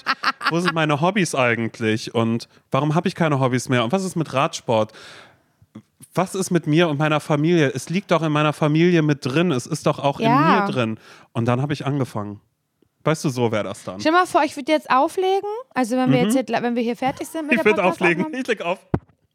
[0.50, 2.14] wo sind meine Hobbys eigentlich?
[2.14, 3.84] Und warum habe ich keine Hobbys mehr?
[3.84, 4.94] Und was ist mit Radsport?
[6.18, 7.72] Was ist mit mir und meiner Familie?
[7.74, 9.52] Es liegt doch in meiner Familie mit drin.
[9.52, 10.28] Es ist doch auch ja.
[10.28, 11.00] in mir drin.
[11.32, 12.42] Und dann habe ich angefangen.
[13.04, 14.02] Weißt du, so wäre das dann.
[14.02, 15.50] Stell mal vor, ich würde jetzt auflegen.
[15.74, 16.26] Also wenn wir mhm.
[16.26, 18.26] jetzt hier, wenn wir hier fertig sind mit ich der Ich würde auflegen.
[18.34, 18.80] Ich leg auf.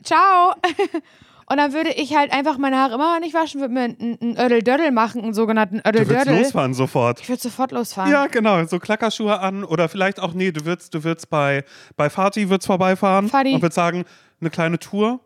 [0.02, 0.54] Ciao.
[1.46, 4.38] Und dann würde ich halt einfach meine Haare immer noch nicht waschen, würde mir einen
[4.38, 6.04] Ödel-Dödel machen, einen sogenannten Ödel-Dödel.
[6.04, 7.20] Du würdest losfahren sofort.
[7.20, 8.10] Ich würde sofort losfahren.
[8.10, 8.64] Ja, genau.
[8.64, 11.64] So Klackerschuhe an oder vielleicht auch, nee, du würdest, du würdest bei,
[11.96, 13.54] bei Fati würdest vorbeifahren Fadi.
[13.54, 14.04] und würdest sagen,
[14.40, 15.20] eine kleine Tour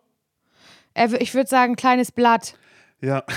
[0.97, 2.55] ich würde sagen, kleines Blatt.
[3.01, 3.23] Ja.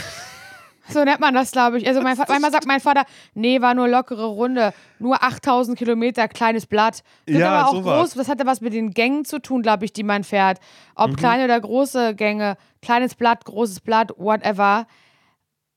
[0.92, 1.88] So nennt man das, glaube ich.
[1.88, 3.04] Also mein, manchmal sagt mein Vater,
[3.36, 7.04] nee, war nur lockere Runde, nur 8000 Kilometer, kleines Blatt.
[7.28, 8.00] Das ja, aber auch sowas.
[8.00, 8.14] groß.
[8.16, 10.60] Das hatte was mit den Gängen zu tun, glaube ich, die man fährt.
[10.96, 11.16] Ob mhm.
[11.16, 14.88] kleine oder große Gänge, kleines Blatt, großes Blatt, whatever.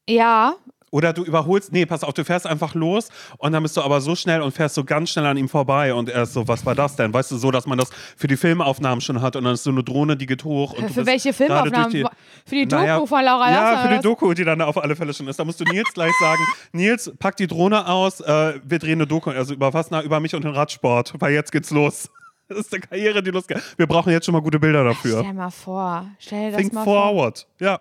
[0.09, 0.55] Ja,
[0.93, 4.01] oder du überholst, nee, pass auf, du fährst einfach los und dann bist du aber
[4.01, 6.65] so schnell und fährst so ganz schnell an ihm vorbei und er ist so, was
[6.65, 7.13] war das denn?
[7.13, 9.71] Weißt du, so, dass man das für die Filmaufnahmen schon hat und dann ist so
[9.71, 10.75] eine Drohne, die geht hoch.
[10.75, 11.91] Und für welche Filmaufnahmen?
[11.91, 12.05] Die,
[12.45, 15.15] für die Doku naja, von Laura Ja, für die Doku, die dann auf alle Fälle
[15.15, 15.39] schon ist.
[15.39, 19.07] Da musst du Nils gleich sagen, Nils, pack die Drohne aus, äh, wir drehen eine
[19.07, 19.91] Doku, also über was?
[19.91, 22.11] Na, über mich und den Radsport, weil jetzt geht's los.
[22.49, 23.63] Das ist eine Karriere, die losgeht.
[23.79, 25.21] Wir brauchen jetzt schon mal gute Bilder dafür.
[25.21, 26.07] Stell mal vor.
[26.19, 27.47] Stell dir das Think mal forward.
[27.57, 27.67] vor.
[27.67, 27.81] Ja.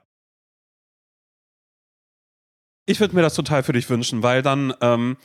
[2.85, 5.17] Ich würde mir das total für dich wünschen, weil dann ähm,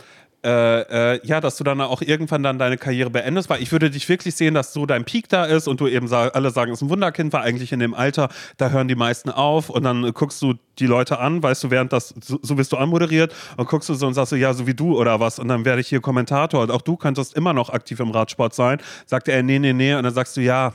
[0.47, 3.91] äh, äh, ja, dass du dann auch irgendwann dann deine Karriere beendest, weil ich würde
[3.91, 6.71] dich wirklich sehen, dass so dein Peak da ist und du eben sag, alle sagen,
[6.71, 9.83] es ist ein Wunderkind, war eigentlich in dem Alter, da hören die meisten auf und
[9.83, 13.35] dann guckst du die Leute an, weißt du, während das, so, so wirst du anmoderiert
[13.57, 15.65] und guckst du so und sagst so, ja, so wie du oder was und dann
[15.65, 19.27] werde ich hier Kommentator und auch du könntest immer noch aktiv im Radsport sein, sagt
[19.27, 20.73] er, nee, nee, nee und dann sagst du, ja,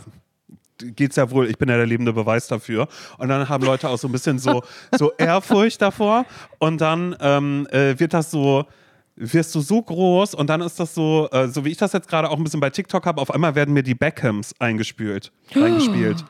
[0.95, 2.87] geht's ja wohl, ich bin ja der lebende Beweis dafür.
[3.17, 4.63] Und dann haben Leute auch so ein bisschen so,
[4.97, 6.25] so Ehrfurcht davor.
[6.59, 8.65] Und dann ähm, äh, wird das so,
[9.15, 12.07] wirst du so groß und dann ist das so, äh, so wie ich das jetzt
[12.07, 16.25] gerade auch ein bisschen bei TikTok habe, auf einmal werden mir die Beckhams eingespült, eingespielt.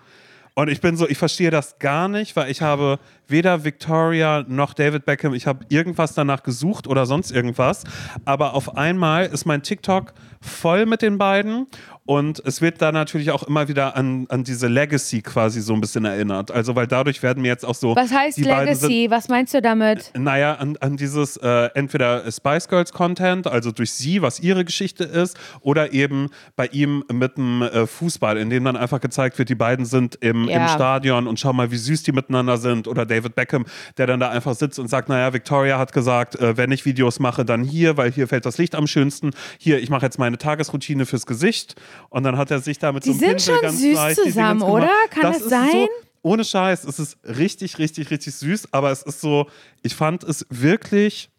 [0.54, 4.74] Und ich bin so, ich verstehe das gar nicht, weil ich habe weder Victoria noch
[4.74, 7.86] David Beckham, ich habe irgendwas danach gesucht oder sonst irgendwas.
[8.26, 11.68] Aber auf einmal ist mein TikTok voll mit den beiden
[12.12, 15.80] und es wird da natürlich auch immer wieder an, an diese Legacy quasi so ein
[15.80, 16.52] bisschen erinnert.
[16.52, 17.96] Also, weil dadurch werden mir jetzt auch so.
[17.96, 19.08] Was heißt Legacy?
[19.10, 20.12] Was meinst du damit?
[20.14, 25.06] Naja, an, an dieses äh, entweder Spice Girls Content, also durch sie, was ihre Geschichte
[25.06, 29.48] ist, oder eben bei ihm mit dem äh, Fußball, in dem dann einfach gezeigt wird,
[29.48, 30.64] die beiden sind im, ja.
[30.64, 32.90] im Stadion und schau mal, wie süß die miteinander sind.
[32.90, 33.64] Oder David Beckham,
[33.98, 37.22] der dann da einfach sitzt und sagt: Naja, Victoria hat gesagt, äh, wenn ich Videos
[37.22, 39.32] mache, dann hier, weil hier fällt das Licht am schönsten.
[39.58, 41.76] Hier, ich mache jetzt meine Tagesroutine fürs Gesicht.
[42.10, 44.62] Und dann hat er sich da mit die so einem Pinsel ganz süß leicht zusammen,
[44.62, 44.90] oder?
[45.10, 45.72] Kann das, das sein?
[45.72, 45.88] So,
[46.24, 49.48] ohne Scheiß, es ist richtig, richtig, richtig süß, aber es ist so,
[49.82, 51.30] ich fand es wirklich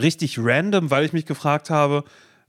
[0.00, 2.04] richtig random, weil ich mich gefragt habe,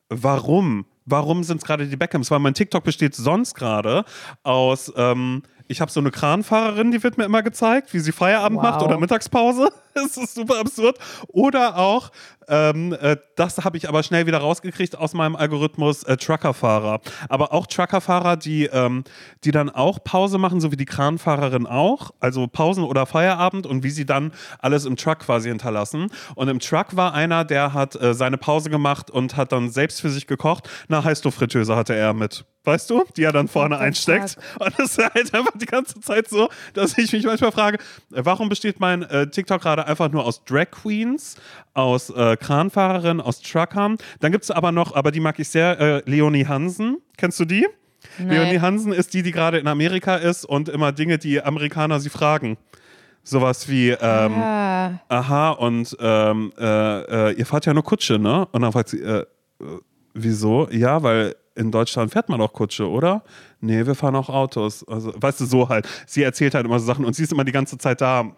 [0.09, 0.85] warum?
[1.05, 2.31] Warum sind es gerade die Beckhams?
[2.31, 4.05] Weil mein TikTok besteht sonst gerade
[4.43, 8.57] aus ähm, ich habe so eine Kranfahrerin, die wird mir immer gezeigt, wie sie Feierabend
[8.57, 8.63] wow.
[8.63, 9.69] macht oder Mittagspause.
[9.93, 10.97] das ist super absurd.
[11.27, 12.11] Oder auch,
[12.47, 17.01] ähm, äh, das habe ich aber schnell wieder rausgekriegt aus meinem Algorithmus, äh, Truckerfahrer.
[17.29, 19.03] Aber auch Truckerfahrer, die, ähm,
[19.43, 22.11] die dann auch Pause machen, so wie die Kranfahrerin auch.
[22.19, 26.07] Also Pausen oder Feierabend und wie sie dann alles im Truck quasi hinterlassen.
[26.35, 30.01] Und im Truck war einer, der hat äh, seine Pause gemacht und hat dann selbst
[30.01, 30.69] für sich gekocht.
[30.89, 34.37] Eine Heißluftfritteuse hatte er mit weißt du, die er dann vorne einsteckt.
[34.59, 37.77] Und das ist halt einfach die ganze Zeit so, dass ich mich manchmal frage,
[38.09, 41.35] warum besteht mein äh, TikTok gerade einfach nur aus Drag Queens,
[41.73, 43.97] aus äh, Kranfahrerinnen, aus Truckern.
[44.19, 46.97] Dann gibt es aber noch, aber die mag ich sehr, äh, Leonie Hansen.
[47.17, 47.67] Kennst du die?
[48.17, 48.29] Nein.
[48.29, 52.09] Leonie Hansen ist die, die gerade in Amerika ist und immer Dinge, die Amerikaner sie
[52.09, 52.57] fragen.
[53.23, 54.99] Sowas wie, ähm, ah.
[55.07, 58.47] aha, und ähm, äh, äh, ihr fahrt ja nur Kutsche, ne?
[58.51, 59.25] Und dann fragt sie, äh,
[60.15, 60.67] wieso?
[60.71, 63.23] Ja, weil in Deutschland fährt man auch Kutsche, oder?
[63.59, 64.87] Nee, wir fahren auch Autos.
[64.87, 65.87] Also, weißt du, so halt.
[66.07, 68.31] Sie erzählt halt immer so Sachen und sie ist immer die ganze Zeit da.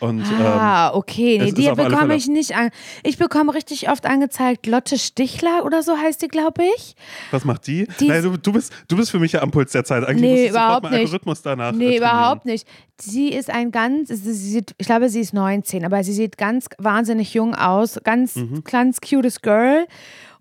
[0.00, 1.38] Und, Ah, ähm, okay.
[1.38, 2.70] Nee, die bekomme ich nicht an.
[3.04, 6.96] Ich bekomme richtig oft angezeigt, Lotte Stichler oder so heißt die, glaube ich.
[7.30, 7.86] was macht die?
[8.00, 10.02] Die- Nein, du, du, bist, du bist für mich ja am Puls der Zeit.
[10.02, 10.94] Eigentlich Nee, überhaupt nicht.
[10.94, 11.70] Algorithmus danach.
[11.70, 12.66] Nee, überhaupt nicht.
[13.00, 16.66] Sie ist ein ganz, sie sieht, ich glaube, sie ist 19, aber sie sieht ganz
[16.78, 18.00] wahnsinnig jung aus.
[18.02, 18.64] Ganz, Mhm.
[18.64, 19.86] ganz cutes Girl.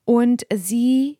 [0.06, 1.20] Und sie,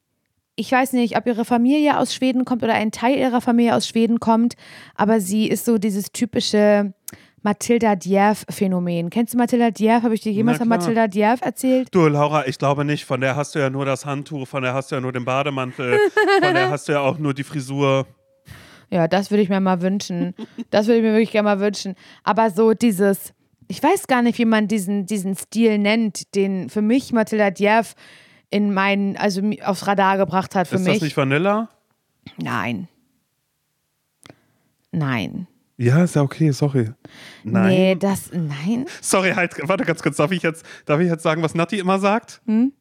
[0.62, 3.88] ich weiß nicht, ob ihre Familie aus Schweden kommt oder ein Teil ihrer Familie aus
[3.88, 4.54] Schweden kommt,
[4.96, 6.94] aber sie ist so dieses typische
[7.42, 9.10] Matilda Djerf-Phänomen.
[9.10, 10.04] Kennst du Matilda Djerf?
[10.04, 10.78] Habe ich dir jemals von klar.
[10.78, 11.88] Matilda Djerf erzählt?
[11.92, 13.06] Du, Laura, ich glaube nicht.
[13.06, 15.26] Von der hast du ja nur das Handtuch, von der hast du ja nur den
[15.26, 15.98] Bademantel,
[16.40, 18.06] von der hast du ja auch nur die Frisur.
[18.92, 20.36] Ja, das würde ich mir mal wünschen.
[20.70, 21.96] Das würde ich mir wirklich gerne mal wünschen.
[22.24, 23.34] Aber so dieses,
[23.68, 27.96] ich weiß gar nicht, wie man diesen, diesen Stil nennt, den für mich Matilda Djerf
[28.52, 30.96] in meinen, also aufs Radar gebracht hat für ist mich.
[30.96, 31.70] das nicht Vanilla?
[32.38, 32.88] Nein.
[34.92, 35.48] Nein.
[35.78, 36.92] Ja, ist ja okay, sorry.
[37.44, 37.68] Nein.
[37.68, 38.86] Nee, das, nein.
[39.02, 40.18] Sorry, halt, warte ganz kurz.
[40.18, 42.42] Darf ich jetzt, darf ich jetzt sagen, was Natti immer sagt?
[42.46, 42.74] Hm?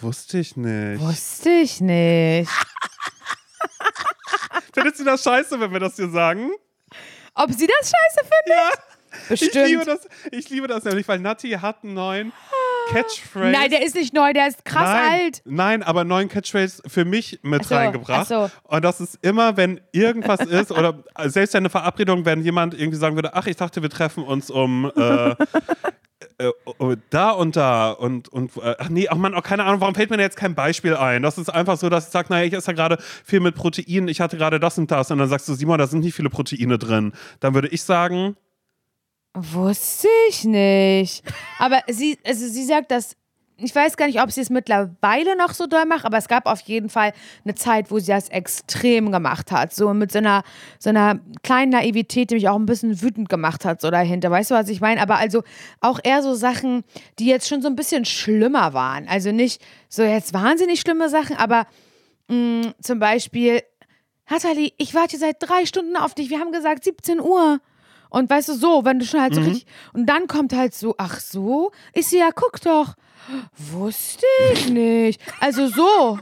[0.00, 1.00] Wusste ich nicht.
[1.00, 2.50] Wusste ich nicht.
[4.72, 6.50] Findest du das scheiße, wenn wir das dir sagen?
[7.34, 8.48] Ob sie das scheiße findet?
[8.48, 8.70] Ja.
[9.28, 9.54] Bestimmt.
[9.54, 12.32] Ich liebe das, ich liebe das nämlich, weil Natti hat einen neuen
[12.92, 13.52] Catchphrase.
[13.52, 15.42] Nein, der ist nicht neu, der ist krass nein, alt.
[15.44, 18.30] Nein, aber neuen Catchphrase für mich mit so, reingebracht.
[18.32, 18.50] ach so.
[18.64, 23.16] Und das ist immer, wenn irgendwas ist oder selbst eine Verabredung, wenn jemand irgendwie sagen
[23.16, 25.30] würde, ach, ich dachte, wir treffen uns um äh,
[26.38, 29.80] äh, oh, da und da und, und äh, ach nee, ach man, auch keine Ahnung,
[29.80, 31.22] warum fällt mir jetzt kein Beispiel ein?
[31.22, 34.08] Das ist einfach so, dass ich sage, naja, ich esse ja gerade viel mit Proteinen,
[34.08, 36.30] ich hatte gerade das und das und dann sagst du, Simon, da sind nicht viele
[36.30, 37.12] Proteine drin.
[37.40, 38.36] Dann würde ich sagen,
[39.34, 41.24] Wusste ich nicht.
[41.58, 43.16] Aber sie, also sie sagt, dass.
[43.58, 46.46] Ich weiß gar nicht, ob sie es mittlerweile noch so doll macht, aber es gab
[46.46, 47.12] auf jeden Fall
[47.44, 49.72] eine Zeit, wo sie das extrem gemacht hat.
[49.72, 50.42] So mit so einer,
[50.80, 54.32] so einer kleinen Naivität, die mich auch ein bisschen wütend gemacht hat, so dahinter.
[54.32, 55.00] Weißt du, was ich meine?
[55.00, 55.44] Aber also
[55.80, 56.82] auch eher so Sachen,
[57.20, 59.06] die jetzt schon so ein bisschen schlimmer waren.
[59.06, 61.66] Also nicht so jetzt wahnsinnig schlimme Sachen, aber
[62.28, 63.62] mh, zum Beispiel,
[64.28, 66.30] Nathalie, ich warte seit drei Stunden auf dich.
[66.30, 67.60] Wir haben gesagt 17 Uhr.
[68.12, 69.66] Und weißt du, so, wenn du schon halt so richtig.
[69.94, 71.72] Und dann kommt halt so, ach so?
[71.94, 72.94] Ich so, ja, guck doch.
[73.56, 75.20] Wusste ich nicht.
[75.40, 76.18] Also so.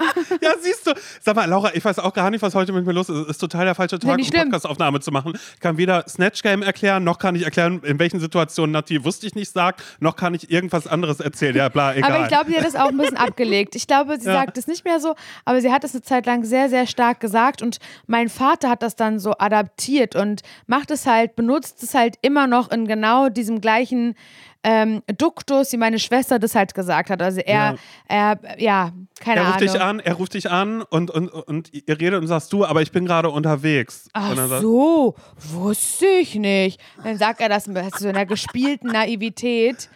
[0.42, 0.92] Ja, siehst du.
[1.20, 3.16] Sag mal, Laura, ich weiß auch gar nicht, was heute mit mir los ist.
[3.16, 4.44] Es ist total der falsche Tag, um nicht schlimm.
[4.50, 5.32] Podcastaufnahme zu machen.
[5.54, 9.26] Ich kann weder Snatch Game erklären, noch kann ich erklären, in welchen Situationen Nati wusste
[9.26, 11.56] ich nicht sagt, noch kann ich irgendwas anderes erzählen.
[11.56, 12.12] Ja, bla, egal.
[12.12, 13.74] Aber ich glaube, sie hat das auch ein bisschen abgelegt.
[13.76, 14.34] Ich glaube, sie Ja.
[14.34, 17.20] sagt es nicht mehr so, aber sie hat es eine Zeit lang sehr, sehr stark
[17.20, 21.94] gesagt und mein Vater hat das dann so adaptiert und macht es halt, benutzt es
[21.94, 24.14] halt immer noch in genau diesem gleichen
[24.62, 27.22] ähm, Duktus, wie meine Schwester das halt gesagt hat.
[27.22, 27.76] Also er,
[28.08, 29.72] er, ja, keine er ruft Ahnung.
[29.72, 32.82] dich an, er ruft dich an und, und, und ihr redet und sagst du, aber
[32.82, 34.08] ich bin gerade unterwegs.
[34.12, 36.80] Ach sagt- so, wusste ich nicht.
[37.02, 39.88] Dann sagt er das mit so einer gespielten Naivität.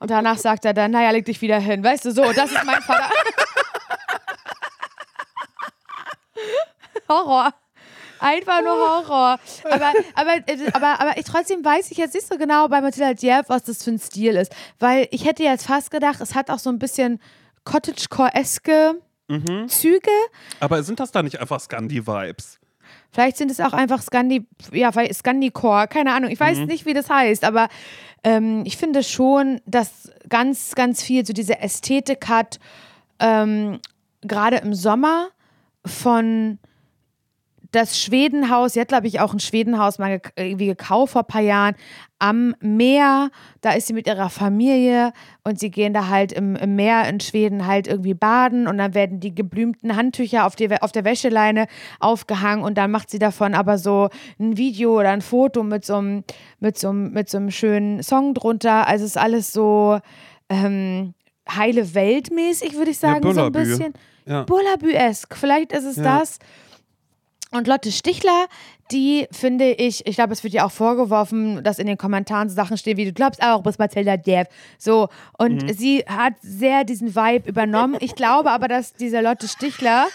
[0.00, 1.82] Und danach sagt er dann, naja, leg dich wieder hin.
[1.84, 3.10] Weißt du, so, das ist mein Vater.
[7.08, 7.54] Horror.
[8.20, 9.38] Einfach nur Horror.
[9.64, 13.14] Aber, aber, äh, aber, aber ich trotzdem weiß ich jetzt nicht so genau bei Matilda
[13.14, 14.52] Djerf, was das für ein Stil ist.
[14.78, 17.20] Weil ich hätte jetzt fast gedacht, es hat auch so ein bisschen
[17.64, 18.96] Cottagecore-eske
[19.30, 19.68] Mhm.
[19.68, 20.10] Züge.
[20.58, 22.58] Aber sind das da nicht einfach Scandi-Vibes?
[23.10, 26.30] Vielleicht sind es auch einfach Scandi, ja, Scandicore, keine Ahnung.
[26.30, 27.68] Ich weiß nicht, wie das heißt, aber
[28.24, 32.58] ähm, ich finde schon, dass ganz, ganz viel so diese Ästhetik hat,
[33.18, 33.80] ähm,
[34.22, 35.28] gerade im Sommer
[35.84, 36.58] von
[37.70, 41.74] das Schwedenhaus, hat, glaube ich, auch ein Schwedenhaus mal irgendwie gekauft vor ein paar Jahren,
[42.18, 43.30] am Meer.
[43.60, 45.12] Da ist sie mit ihrer Familie
[45.44, 48.94] und sie gehen da halt im, im Meer in Schweden halt irgendwie baden und dann
[48.94, 51.66] werden die geblümten Handtücher auf, die, auf der Wäscheleine
[52.00, 54.08] aufgehangen und dann macht sie davon aber so
[54.40, 56.24] ein Video oder ein Foto mit so einem,
[56.60, 58.86] mit so einem, mit so einem schönen Song drunter.
[58.88, 59.98] Also es ist alles so
[60.48, 61.14] ähm,
[61.48, 63.92] heile Weltmäßig, würde ich sagen, so ein bisschen.
[64.26, 64.42] Ja.
[64.42, 66.18] Bullabü-esk, vielleicht ist es Ja.
[66.18, 66.38] das.
[67.50, 68.46] Und Lotte Stichler,
[68.90, 72.54] die finde ich, ich glaube, es wird ja auch vorgeworfen, dass in den Kommentaren so
[72.54, 74.50] Sachen stehen wie, du glaubst auch, bis Matilda Dev.
[74.78, 75.08] So.
[75.38, 75.72] Und Mhm.
[75.72, 77.96] sie hat sehr diesen Vibe übernommen.
[78.00, 80.06] Ich glaube aber, dass diese Lotte Stichler,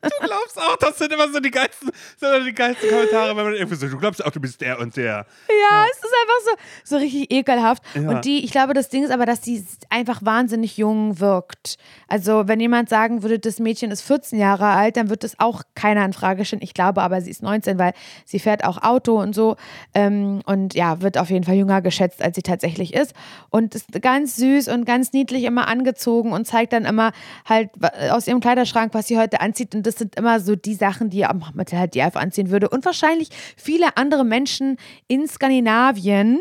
[0.00, 1.90] Du glaubst auch, das sind immer so die geilsten,
[2.20, 4.96] immer die geilsten Kommentare, wenn man irgendwie so, du glaubst auch, du bist der und
[4.96, 5.26] der.
[5.48, 6.50] ja, es ist einfach so,
[6.84, 7.82] so richtig ekelhaft.
[7.94, 8.10] Ja.
[8.10, 11.76] Und die, ich glaube, das Ding ist aber, dass sie einfach wahnsinnig jung wirkt.
[12.06, 15.62] Also, wenn jemand sagen würde, das Mädchen ist 14 Jahre alt, dann wird das auch
[15.74, 16.62] keiner in Frage stellen.
[16.62, 17.92] Ich glaube aber, sie ist 19, weil
[18.24, 19.56] sie fährt auch Auto und so.
[19.94, 23.14] Ähm, und ja, wird auf jeden Fall jünger geschätzt, als sie tatsächlich ist.
[23.50, 27.12] Und ist ganz süß und ganz niedlich immer angezogen und zeigt dann immer
[27.44, 27.70] halt
[28.10, 29.74] aus ihrem Kleiderschrank, was sie heute anzieht.
[29.74, 32.68] Und das sind immer so die Sachen, die auch Matilda Djerf anziehen würde.
[32.68, 34.76] Und wahrscheinlich viele andere Menschen
[35.08, 36.40] in Skandinavien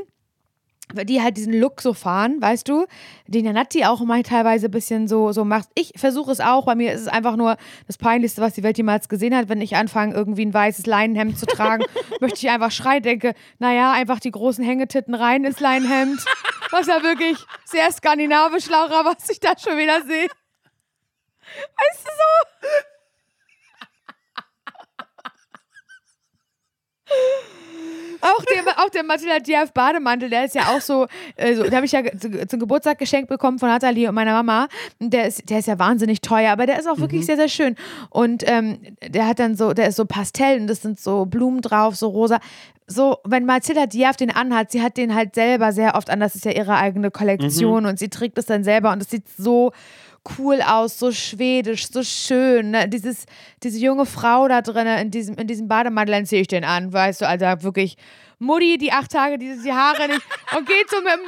[0.93, 2.85] die halt diesen Look so fahren, weißt du,
[3.27, 5.67] den ja Natti auch mal teilweise ein bisschen so, so macht.
[5.75, 8.77] Ich versuche es auch, bei mir ist es einfach nur das Peinlichste, was die Welt
[8.77, 11.83] jemals gesehen hat, wenn ich anfange, irgendwie ein weißes Leinenhemd zu tragen,
[12.21, 16.23] möchte ich einfach schreien, denke, naja, einfach die großen Hängetitten rein ins Leinenhemd,
[16.71, 20.27] was ja wirklich sehr skandinavisch, Laura, was ich da schon wieder sehe.
[21.47, 22.96] Weißt du so?
[28.21, 31.75] Auch der, auch der Matilda Diaf Bademantel, der ist ja auch so, äh, so den
[31.75, 34.67] habe ich ja zu, zum Geburtstag geschenkt bekommen von Nathalie und meiner Mama.
[34.99, 37.75] Der ist, der ist ja wahnsinnig teuer, aber der ist auch wirklich sehr, sehr schön.
[38.09, 41.61] Und ähm, der hat dann so, der ist so Pastell und das sind so Blumen
[41.61, 42.39] drauf, so rosa.
[42.87, 46.35] So, wenn Matilda Diaf den anhat, sie hat den halt selber sehr oft an, das
[46.35, 49.73] ist ja ihre eigene Kollektion und sie trägt es dann selber und es sieht so
[50.37, 52.71] cool aus, so schwedisch, so schön.
[52.71, 52.87] Ne?
[52.87, 53.25] Dieses,
[53.63, 56.91] diese junge Frau da drin in diesem, in diesem Bademantel, dann ziehe ich den an,
[56.91, 57.97] weißt du, also wirklich
[58.39, 60.21] Mutti, die acht Tage, die, die Haare nicht
[60.55, 61.21] und geht so mit dem,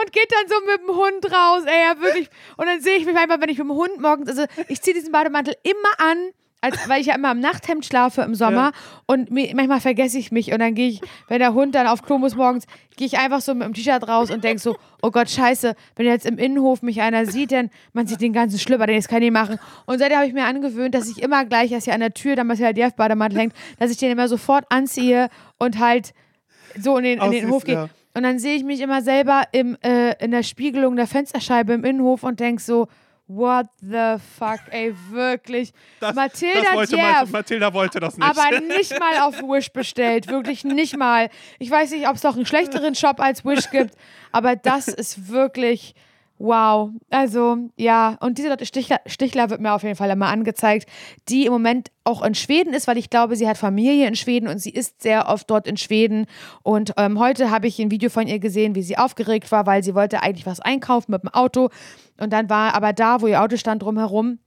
[0.00, 2.28] und geht dann so mit dem Hund raus, ey, ja, wirklich.
[2.56, 4.94] Und dann sehe ich mich einfach, wenn ich mit dem Hund morgens, also ich ziehe
[4.94, 6.30] diesen Bademantel immer an,
[6.60, 8.72] als, weil ich ja immer im Nachthemd schlafe im Sommer ja.
[9.06, 12.02] und mir, manchmal vergesse ich mich und dann gehe ich, wenn der Hund dann auf
[12.02, 15.10] Klo muss morgens, gehe ich einfach so mit dem T-Shirt raus und denke so, oh
[15.10, 18.86] Gott, scheiße, wenn jetzt im Innenhof mich einer sieht, dann man sieht den ganzen Schlüpper,
[18.86, 19.58] den kann ich machen.
[19.86, 22.36] Und seitdem habe ich mir angewöhnt, dass ich immer gleich, als hier an der Tür,
[22.36, 26.12] dann was ja der Bademantel hängt, dass ich den immer sofort anziehe und halt
[26.78, 27.74] so in den, in den Hof gehe.
[27.74, 27.88] Ja.
[28.14, 31.84] Und dann sehe ich mich immer selber im, äh, in der Spiegelung der Fensterscheibe im
[31.84, 32.88] Innenhof und denke so,
[33.32, 35.72] What the fuck, ey, wirklich.
[36.00, 38.28] Das, Mathilda das wollte Djerf, Mathilda wollte das nicht.
[38.28, 41.30] Aber nicht mal auf Wish bestellt, wirklich nicht mal.
[41.60, 43.94] Ich weiß nicht, ob es noch einen schlechteren Shop als Wish gibt,
[44.32, 45.94] aber das ist wirklich
[46.40, 46.90] wow.
[47.10, 50.88] Also, ja, und diese Leute, Stichler, Stichler wird mir auf jeden Fall immer angezeigt,
[51.28, 54.48] die im Moment auch in Schweden ist, weil ich glaube, sie hat Familie in Schweden
[54.48, 56.26] und sie ist sehr oft dort in Schweden.
[56.62, 59.84] Und ähm, heute habe ich ein Video von ihr gesehen, wie sie aufgeregt war, weil
[59.84, 61.68] sie wollte eigentlich was einkaufen mit dem Auto
[62.20, 64.38] und dann war aber da, wo ihr Auto stand, drumherum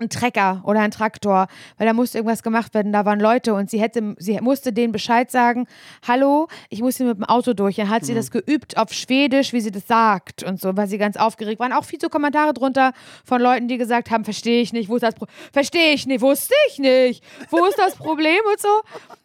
[0.00, 3.70] ein Trecker oder ein Traktor, weil da musste irgendwas gemacht werden, da waren Leute und
[3.70, 5.66] sie hätte, sie musste denen Bescheid sagen,
[6.06, 7.76] hallo, ich muss hier mit dem Auto durch.
[7.76, 8.16] Dann hat sie mhm.
[8.16, 11.72] das geübt auf Schwedisch, wie sie das sagt und so, weil sie ganz aufgeregt waren.
[11.72, 12.92] Auch viel so Kommentare drunter
[13.24, 15.34] von Leuten, die gesagt haben, verstehe ich nicht, wo ist das Problem?
[15.52, 18.68] Verstehe ich nicht, wusste ich nicht, wo ist das Problem und so.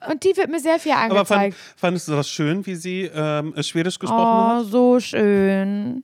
[0.10, 1.12] Und die wird mir sehr viel angezeigt.
[1.12, 4.62] Aber fand, fandest du das schön, wie sie ähm, Schwedisch gesprochen oh, hat?
[4.62, 6.04] Oh, so schön.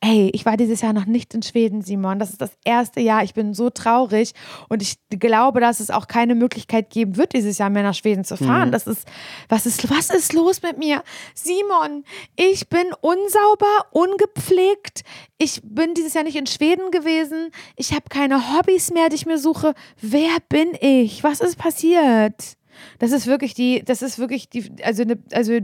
[0.00, 2.18] Ey, ich war dieses Jahr noch nicht in Schweden, Simon.
[2.18, 3.22] Das ist das erste Jahr.
[3.22, 4.32] Ich bin so traurig
[4.68, 8.24] und ich glaube, dass es auch keine Möglichkeit geben wird, dieses Jahr mehr nach Schweden
[8.24, 8.68] zu fahren.
[8.68, 8.72] Mhm.
[8.72, 9.06] Das ist,
[9.48, 11.02] was ist, was ist los mit mir?
[11.34, 12.04] Simon,
[12.36, 15.02] ich bin unsauber, ungepflegt.
[15.38, 17.50] Ich bin dieses Jahr nicht in Schweden gewesen.
[17.76, 19.74] Ich habe keine Hobbys mehr, die ich mir suche.
[20.00, 21.22] Wer bin ich?
[21.24, 22.56] Was ist passiert?
[22.98, 25.58] Das ist wirklich die, das ist wirklich die, also, ne, also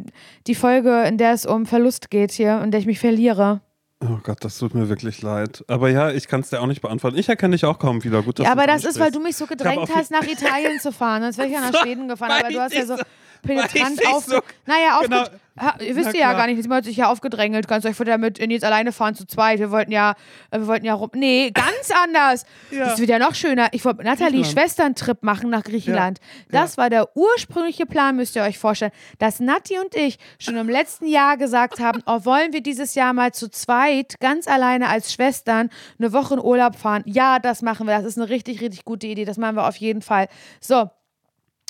[0.47, 3.61] die Folge, in der es um Verlust geht hier, in der ich mich verliere.
[4.05, 5.65] Oh Gott, das tut mir wirklich leid.
[5.69, 7.17] Aber ja, ich kann es dir auch nicht beantworten.
[7.17, 8.23] Ich erkenne dich auch kaum wieder.
[8.23, 10.91] Gut, dass ja, aber das ist, weil du mich so gedrängt hast, nach Italien zu
[10.91, 11.23] fahren.
[11.23, 12.33] Sonst wäre ich ja nach Schweden gefahren.
[12.33, 12.97] Aber du hast ja so
[13.43, 14.25] penetrant auf.
[14.25, 15.25] So, naja, auf genau.
[15.61, 17.69] Ha, ihr wisst ja gar nicht, sie hat sich ja aufgedrängelt.
[17.69, 19.59] Kannst euch vorher mit Nils alleine fahren zu zweit.
[19.59, 20.15] Wir wollten ja,
[20.51, 21.11] äh, wir wollten ja rum.
[21.15, 22.47] Nee, ganz anders.
[22.71, 22.87] ja.
[22.87, 23.69] Das wird ja noch schöner.
[23.73, 26.21] Ich wollte mit Nathalie Schwestern-Trip machen nach Griechenland.
[26.51, 26.63] Ja.
[26.63, 26.83] Das ja.
[26.83, 28.93] war der ursprüngliche Plan, müsst ihr euch vorstellen.
[29.19, 33.13] Dass Nati und ich schon im letzten Jahr gesagt haben, oh, wollen wir dieses Jahr
[33.13, 35.69] mal zu zweit, ganz alleine als Schwestern,
[35.99, 37.03] eine Woche in Urlaub fahren.
[37.05, 37.95] Ja, das machen wir.
[37.99, 39.27] Das ist eine richtig, richtig gute Idee.
[39.27, 40.29] Das machen wir auf jeden Fall.
[40.61, 40.89] So.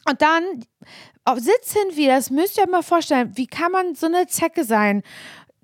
[0.09, 0.42] Und dann
[1.36, 5.03] sitzen wir, das müsst ihr euch mal vorstellen, wie kann man so eine Zecke sein?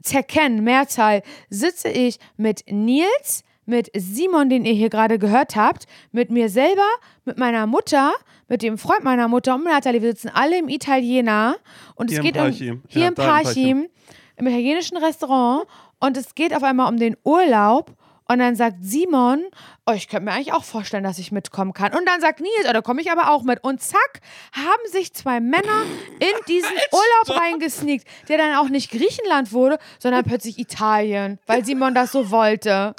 [0.03, 6.31] Zecken, Mehrzahl, sitze ich mit Nils, mit Simon, den ihr hier gerade gehört habt, mit
[6.31, 6.89] mir selber,
[7.25, 8.13] mit meiner Mutter,
[8.47, 10.01] mit dem Freund meiner Mutter und Nathalie.
[10.01, 11.57] Wir sitzen alle im Italiener
[11.97, 13.89] und hier es geht um hier ja, im Parchim,
[14.37, 15.67] im italienischen Restaurant
[16.01, 17.95] und es geht auf einmal um den Urlaub
[18.31, 19.43] und dann sagt Simon,
[19.87, 21.95] oh, ich könnte mir eigentlich auch vorstellen, dass ich mitkommen kann.
[21.95, 23.65] Und dann sagt Nils, oh, da komme ich aber auch mit.
[23.65, 24.21] Und zack,
[24.53, 25.85] haben sich zwei Männer
[26.21, 31.95] in diesen Urlaub reingesneakt, der dann auch nicht Griechenland wurde, sondern plötzlich Italien, weil Simon
[31.95, 32.95] das so wollte.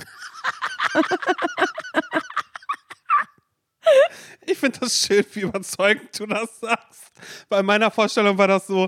[4.48, 7.12] Ich finde das schön, wie überzeugend du das sagst.
[7.50, 8.88] Bei meiner Vorstellung war das so,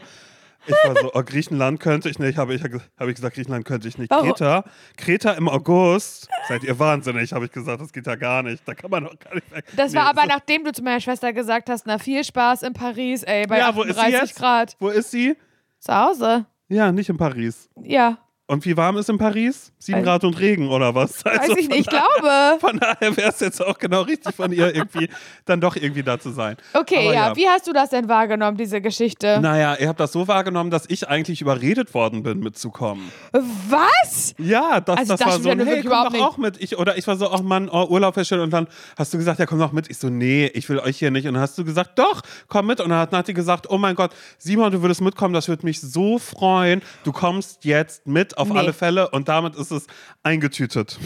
[0.68, 2.38] ich war so, oh, Griechenland könnte ich nicht.
[2.38, 4.12] Habe ich, hab ich gesagt, Griechenland könnte ich nicht.
[4.12, 4.30] Warum?
[4.30, 4.64] Kreta,
[4.98, 6.30] Kreta im August.
[6.48, 7.82] Seid ihr wahnsinnig, habe ich gesagt.
[7.82, 8.68] Das geht ja gar nicht.
[8.68, 9.66] Da kann man doch gar nicht weg.
[9.76, 10.28] Das nee, war aber, so.
[10.28, 13.70] nachdem du zu meiner Schwester gesagt hast, na, viel Spaß in Paris, ey, bei ja,
[13.70, 14.76] 38 Grad.
[14.80, 15.36] Wo ist sie?
[15.80, 16.46] Zu Hause.
[16.68, 17.70] Ja, nicht in Paris.
[17.82, 18.20] Ja.
[18.48, 19.72] Und wie warm ist in Paris?
[19.80, 21.24] Sieben Grad und Regen oder was?
[21.24, 22.60] Weiß Also ich nicht, ich glaube.
[22.60, 25.08] Von daher wäre es jetzt auch genau richtig von ihr, irgendwie
[25.46, 26.58] dann doch irgendwie da zu sein.
[26.74, 27.36] Okay, Aber ja.
[27.38, 29.40] Wie hast du das denn wahrgenommen, diese Geschichte?
[29.42, 33.10] Naja, ihr habt das so wahrgenommen, dass ich eigentlich überredet worden bin, mitzukommen.
[33.32, 34.34] Was?
[34.38, 36.62] Ja, das, Also das das war so, ja ein, hey, komm doch auch mit.
[36.62, 38.42] Ich, oder ich war so, ach Mann, oh, Urlaub wäre schön.
[38.42, 38.68] Und dann
[38.98, 39.90] hast du gesagt, ja, komm doch mit.
[39.90, 41.26] Ich so, nee, ich will euch hier nicht.
[41.26, 42.82] Und dann hast du gesagt, doch, komm mit.
[42.82, 45.80] Und dann hat Nati gesagt, oh mein Gott, Simon, du würdest mitkommen, das würde mich
[45.80, 46.82] so freuen.
[47.06, 48.58] Du kommst jetzt mit, auf Nee.
[48.60, 49.10] alle Fälle.
[49.10, 49.88] Und damit ist es
[50.24, 51.00] eingetütet.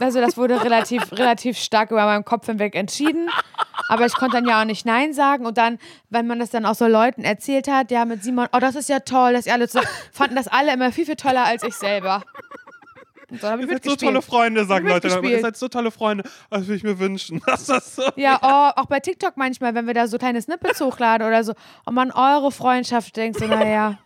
[0.00, 3.28] Also das wurde relativ, relativ stark über meinem Kopf hinweg entschieden.
[3.88, 5.46] Aber ich konnte dann ja auch nicht Nein sagen.
[5.46, 5.78] Und dann,
[6.10, 8.88] wenn man das dann auch so Leuten erzählt hat, ja, mit Simon, oh, das ist
[8.88, 9.80] ja toll, dass ihr alle so,
[10.12, 12.22] fanden das alle immer viel, viel toller als ich selber.
[13.30, 15.08] Und habe ich Ihr seid so tolle Freunde, sagen Leute.
[15.22, 16.24] Ihr seid so tolle Freunde.
[16.48, 17.42] Das würde ich mir wünschen.
[17.46, 18.02] Das ist so.
[18.16, 21.52] Ja, oh, auch bei TikTok manchmal, wenn wir da so kleine Snippets hochladen oder so,
[21.86, 23.98] oh man, eure Freundschaft, denkst du, naja,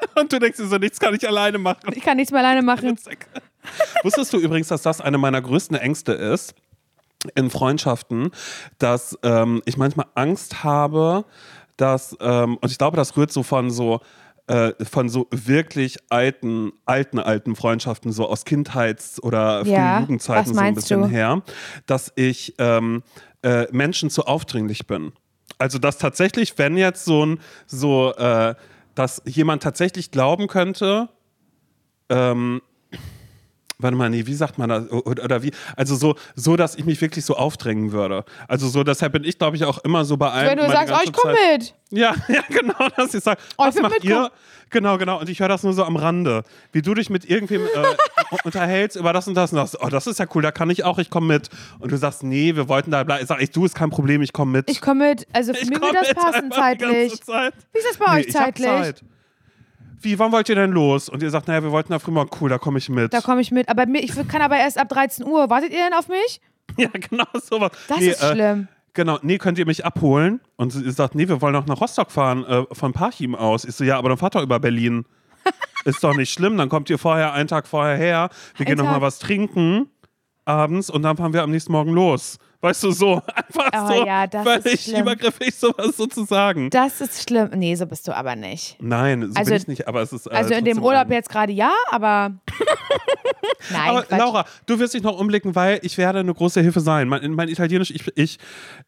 [0.14, 1.90] Und du denkst dir so, nichts kann ich alleine machen.
[1.94, 2.98] ich kann nichts mehr alleine machen.
[4.02, 6.54] Wusstest du übrigens, dass das eine meiner größten Ängste ist
[7.34, 8.30] in Freundschaften,
[8.78, 11.24] dass ähm, ich manchmal Angst habe,
[11.76, 14.00] dass, ähm, und ich glaube, das rührt so von so,
[14.46, 20.54] äh, von so wirklich alten, alten, alten Freundschaften, so aus Kindheits- oder frühen Ja, Jugendzeiten
[20.54, 21.08] so ein bisschen du?
[21.08, 21.42] her,
[21.86, 23.02] dass ich ähm,
[23.42, 25.12] äh, Menschen zu aufdringlich bin.
[25.58, 28.54] Also, dass tatsächlich, wenn jetzt so ein, so, äh,
[28.94, 31.08] dass jemand tatsächlich glauben könnte,
[32.08, 32.60] ähm,
[33.82, 34.90] warte mal, nee, wie sagt man das?
[34.90, 35.52] Oder, wie?
[35.76, 38.24] Also so, so, dass ich mich wirklich so aufdrängen würde.
[38.48, 40.50] Also so, deshalb bin ich, glaube ich, auch immer so bei allen.
[40.50, 41.74] Wenn du sagst, oh, ich komme mit.
[41.90, 44.24] Ja, ja, genau, dass ich sage, Oh, ich was macht mitkommen.
[44.24, 44.30] ihr?
[44.72, 45.18] Genau, genau.
[45.18, 46.44] Und ich höre das nur so am Rande.
[46.70, 49.80] Wie du dich mit irgendwem äh, unterhältst über das und das und das.
[49.82, 51.48] Oh, das ist ja cool, da kann ich auch, ich komme mit.
[51.80, 53.22] Und du sagst, nee, wir wollten da bleiben.
[53.22, 54.70] Ich sag, ich, du, ist kein Problem, ich komme mit.
[54.70, 55.26] Ich komme mit.
[55.32, 57.20] Also für Ich mir komm würde das mit passen zeitlich.
[57.22, 57.52] Zeit.
[57.72, 58.66] Wie ist das bei euch ich hab zeitlich?
[58.68, 59.02] Zeit.
[60.00, 61.08] Wie, wann wollt ihr denn los?
[61.08, 63.12] Und ihr sagt, naja, wir wollten da früh mal, cool, da komme ich mit.
[63.12, 63.68] Da komme ich mit.
[63.68, 65.50] Aber mir, ich kann aber erst ab 13 Uhr.
[65.50, 66.40] Wartet ihr denn auf mich?
[66.76, 67.72] ja, genau sowas.
[67.88, 68.68] Das nee, ist äh, schlimm.
[68.94, 70.40] Genau, nee, könnt ihr mich abholen?
[70.56, 73.64] Und sie sagt, nee, wir wollen auch nach Rostock fahren, äh, von Parchim aus.
[73.64, 75.04] Ich so, ja, aber dann fahrt doch über Berlin.
[75.84, 78.84] ist doch nicht schlimm, dann kommt ihr vorher, einen Tag vorher her, wir gehen noch
[78.84, 78.96] Tag.
[78.96, 79.88] mal was trinken
[80.44, 82.38] abends und dann fahren wir am nächsten Morgen los.
[82.62, 85.00] Weißt du, so einfach Oh so ja, das völlig ist schlimm.
[85.02, 86.68] übergriffig sowas sozusagen.
[86.68, 87.48] Das ist schlimm.
[87.54, 88.76] Nee, so bist du aber nicht.
[88.80, 91.30] Nein, so Also- bin ich nicht, aber es ist äh, Also in dem Urlaub jetzt
[91.30, 92.32] gerade ja, aber.
[93.72, 94.18] Nein, Aber Quatsch.
[94.18, 97.08] Laura, du wirst dich noch umblicken, weil ich werde eine große Hilfe sein.
[97.08, 98.38] Mein, mein Italienisch, ich, ich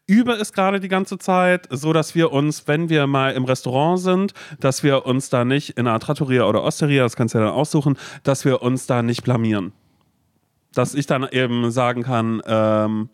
[0.07, 3.99] übe es gerade die ganze Zeit, so dass wir uns, wenn wir mal im Restaurant
[3.99, 7.45] sind, dass wir uns da nicht in einer Trattoria oder Osteria, das kannst du ja
[7.45, 9.73] dann aussuchen, dass wir uns da nicht blamieren.
[10.73, 13.09] Dass ich dann eben sagen kann, ähm,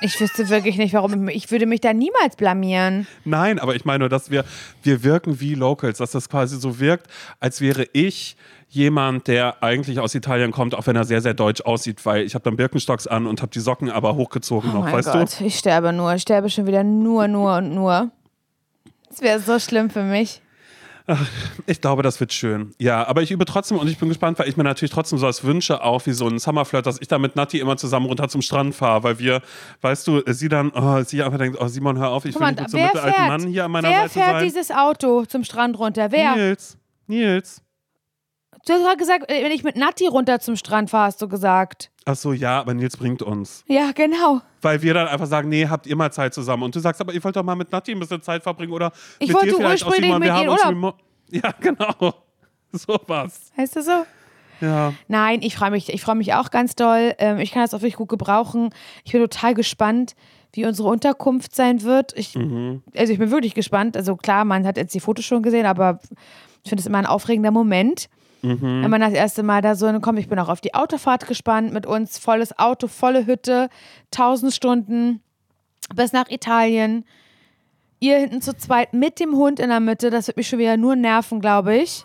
[0.00, 1.28] Ich wüsste wirklich nicht, warum.
[1.28, 3.06] Ich würde mich da niemals blamieren.
[3.24, 4.44] Nein, aber ich meine nur, dass wir,
[4.82, 7.08] wir wirken wie Locals, dass das quasi so wirkt,
[7.40, 8.36] als wäre ich
[8.68, 12.34] jemand, der eigentlich aus Italien kommt, auch wenn er sehr, sehr deutsch aussieht, weil ich
[12.34, 15.40] habe dann Birkenstocks an und habe die Socken aber hochgezogen Oh noch, mein weißt Gott,
[15.40, 16.14] ich sterbe nur.
[16.14, 18.10] Ich sterbe schon wieder nur, nur und nur.
[19.08, 20.42] Das wäre so schlimm für mich.
[21.08, 21.14] Du?
[21.66, 22.72] Ich glaube, das wird schön.
[22.78, 25.44] Ja, aber ich übe trotzdem und ich bin gespannt, weil ich mir natürlich trotzdem sowas
[25.44, 28.42] wünsche, auch wie so ein Summerflirt, dass ich da mit Nati immer zusammen runter zum
[28.42, 29.42] Strand fahre, weil wir,
[29.80, 32.48] weißt du, sie dann, oh, sie einfach denkt, oh Simon, hör auf, ich Guck will
[32.52, 34.44] nicht mit so einem wer fährt, Mann hier an meiner wer Seite fährt sein.
[34.44, 36.10] dieses Auto zum Strand runter?
[36.10, 36.36] Wer?
[36.36, 37.62] Nils, Nils.
[38.66, 41.90] Du hast gerade gesagt, wenn ich mit Nati runter zum Strand fahre, hast du gesagt.
[42.04, 43.64] Ach so, ja, aber Nils bringt uns.
[43.66, 44.40] Ja, genau.
[44.62, 46.62] Weil wir dann einfach sagen, nee, habt ihr mal Zeit zusammen.
[46.64, 48.92] Und du sagst, aber ihr wollt doch mal mit Nati ein bisschen Zeit verbringen oder
[49.18, 50.96] Ich mit wollte dir vielleicht Simon, wir mit haben uns Urlaub.
[51.30, 52.14] Ja, genau.
[52.72, 53.52] Sowas.
[53.56, 54.04] Heißt das so?
[54.60, 54.92] Ja.
[55.08, 57.14] Nein, ich freue mich, ich freue mich auch ganz doll.
[57.18, 58.70] Ähm, ich kann das auch wirklich gut gebrauchen.
[59.04, 60.14] Ich bin total gespannt,
[60.52, 62.16] wie unsere Unterkunft sein wird.
[62.16, 62.82] Ich, Mhm.
[62.96, 63.96] Also ich bin wirklich gespannt.
[63.96, 66.00] Also klar, man hat jetzt die Fotos schon gesehen, aber
[66.64, 68.08] ich finde es immer ein aufregender Moment.
[68.42, 68.82] Mhm.
[68.82, 71.72] Wenn man das erste Mal da so kommt, ich bin auch auf die Autofahrt gespannt
[71.72, 72.18] mit uns.
[72.18, 73.68] Volles Auto, volle Hütte,
[74.12, 75.22] 1000 Stunden
[75.94, 77.04] bis nach Italien.
[78.00, 80.76] Ihr hinten zu zweit mit dem Hund in der Mitte, das wird mich schon wieder
[80.76, 82.04] nur nerven, glaube ich.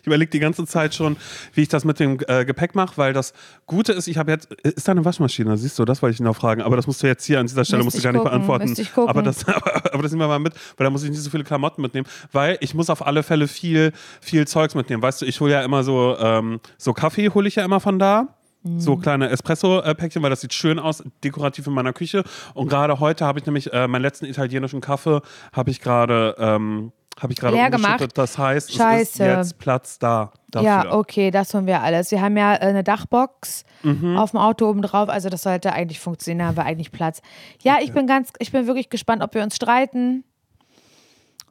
[0.00, 1.16] Ich überlege die ganze Zeit schon,
[1.54, 3.32] wie ich das mit dem äh, Gepäck mache, weil das
[3.66, 6.36] Gute ist, ich habe jetzt, ist da eine Waschmaschine, siehst du, das wollte ich noch
[6.36, 8.22] fragen, aber das musst du jetzt hier an dieser Stelle, musst du gar ich nicht
[8.24, 8.74] gucken, beantworten.
[8.80, 9.08] ich gucken.
[9.10, 11.30] Aber das, aber, aber das nehmen wir mal mit, weil da muss ich nicht so
[11.30, 15.02] viele Klamotten mitnehmen, weil ich muss auf alle Fälle viel, viel Zeugs mitnehmen.
[15.02, 17.98] Weißt du, ich hole ja immer so, ähm, so Kaffee hole ich ja immer von
[17.98, 18.28] da.
[18.76, 19.00] So Mhm.
[19.00, 22.24] kleine Espresso-Päckchen, weil das sieht schön aus, dekorativ in meiner Küche.
[22.52, 25.22] Und gerade heute habe ich nämlich äh, meinen letzten italienischen Kaffee
[25.54, 26.92] habe ich gerade ähm,
[27.22, 27.82] habe ich gerade umgeschüttet.
[27.82, 28.18] gemacht?
[28.18, 29.24] Das heißt, es ist Scheiße.
[29.24, 30.66] jetzt Platz da dafür.
[30.68, 32.10] Ja, okay, das tun wir alles.
[32.10, 34.18] Wir haben ja äh, eine Dachbox Mhm.
[34.18, 37.22] auf dem Auto oben drauf, also das sollte eigentlich funktionieren, da haben wir eigentlich Platz.
[37.62, 40.22] Ja, ich bin ganz, ich bin wirklich gespannt, ob wir uns streiten,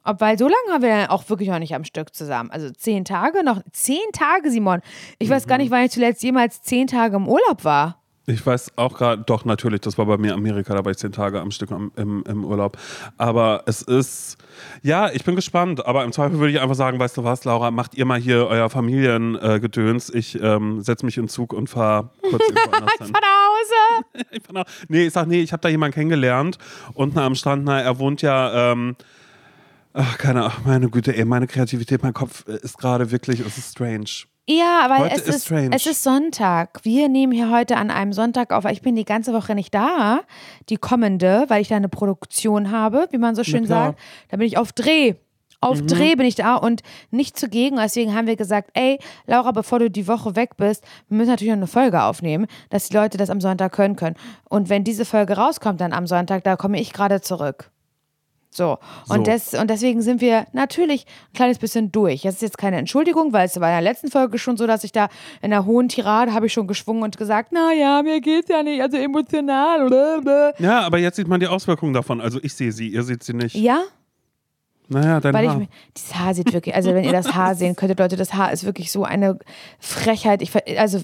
[0.04, 2.50] Ob, weil so lange haben wir dann auch wirklich noch nicht am Stück zusammen.
[2.52, 3.60] Also zehn Tage noch.
[3.72, 4.80] Zehn Tage, Simon.
[5.18, 7.99] Ich weiß gar nicht, wann ich zuletzt jemals zehn Tage im Urlaub war.
[8.30, 11.12] Ich weiß auch gerade, doch natürlich, das war bei mir Amerika, da war ich zehn
[11.12, 12.78] Tage am Stück im, im, Urlaub.
[13.16, 14.36] Aber es ist,
[14.82, 15.84] ja, ich bin gespannt.
[15.84, 18.46] Aber im Zweifel würde ich einfach sagen, weißt du was, Laura, macht ihr mal hier
[18.46, 20.10] euer Familiengedöns.
[20.10, 23.06] Äh, ich ähm, setze mich in Zug und fahre kurz irgendwo anders hin.
[23.06, 24.26] ich fahr nach Hause.
[24.30, 26.58] ich fahr nach, nee, ich sag, nee, ich habe da jemanden kennengelernt.
[26.94, 28.96] Unten am Strand, na, er wohnt ja, ähm,
[29.92, 33.72] ach, keine Ahnung, meine Güte, ey, meine Kreativität, mein Kopf ist gerade wirklich, es ist
[33.72, 34.26] strange.
[34.58, 35.70] Ja, weil Heute es ist strange.
[35.72, 36.80] es ist Sonntag.
[36.82, 38.64] Wir nehmen hier heute an einem Sonntag auf.
[38.64, 40.22] Ich bin die ganze Woche nicht da,
[40.68, 43.98] die kommende, weil ich da eine Produktion habe, wie man so schön sagt.
[44.28, 45.14] Da bin ich auf Dreh.
[45.60, 47.76] Auf Dreh bin ich da und nicht zugegen.
[47.76, 51.52] Deswegen haben wir gesagt, ey, Laura, bevor du die Woche weg bist, wir müssen natürlich
[51.52, 54.16] noch eine Folge aufnehmen, dass die Leute das am Sonntag hören können.
[54.48, 57.70] Und wenn diese Folge rauskommt dann am Sonntag, da komme ich gerade zurück.
[58.52, 58.78] So.
[59.08, 59.22] Und, So.
[59.22, 62.22] Des, und deswegen sind wir natürlich ein kleines bisschen durch.
[62.22, 64.82] Das ist jetzt keine Entschuldigung, weil es war in der letzten Folge schon so, dass
[64.82, 65.08] ich da
[65.40, 68.82] in der hohen Tirade habe ich schon geschwungen und gesagt, naja, mir geht's ja nicht,
[68.82, 69.86] also emotional.
[69.86, 70.54] Oder?
[70.58, 72.20] Ja, aber jetzt sieht man die Auswirkungen davon.
[72.20, 73.54] Also ich sehe sie, ihr seht sie nicht.
[73.54, 73.82] Ja,
[74.88, 75.58] Naja, dein weil ich Haar.
[75.58, 78.50] mir, dieses Haar sieht wirklich, also wenn ihr das Haar sehen könntet, Leute, das Haar
[78.52, 79.38] ist wirklich so eine
[79.78, 80.42] Frechheit.
[80.42, 81.00] Ich, also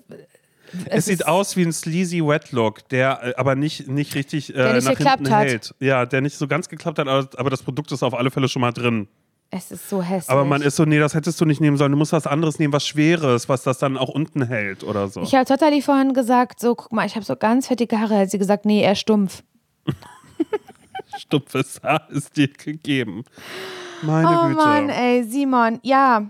[0.87, 4.55] Es, sieht ist- aus wie ein sleazy Wet Look, der äh, aber nicht, nicht richtig
[4.55, 5.47] äh, nicht nach hinten hat.
[5.47, 5.75] hält.
[5.81, 8.49] Ja, der nicht so ganz geklappt hat, aber, aber das Produkt ist auf alle Fälle
[8.49, 9.09] schon mal drin.
[9.51, 10.29] Es ist so hässlich.
[10.31, 11.93] Aber man ist so, nee, das hättest du nicht nehmen sollen.
[11.93, 15.23] Du musst was anderes nehmen, was Schweres, was das dann auch unten hält oder so.
[15.23, 18.19] ich habe Totali vorhin gesagt, so, guck mal, ich habe so ganz fettige Haare.
[18.19, 19.45] Hat sie gesagt, nee, er ist stumpf.
[21.19, 23.25] Stumpfes Haar ist dir gegeben.
[24.03, 24.57] Meine Oh Güte.
[24.57, 26.27] Mann, ey, Simon, ja.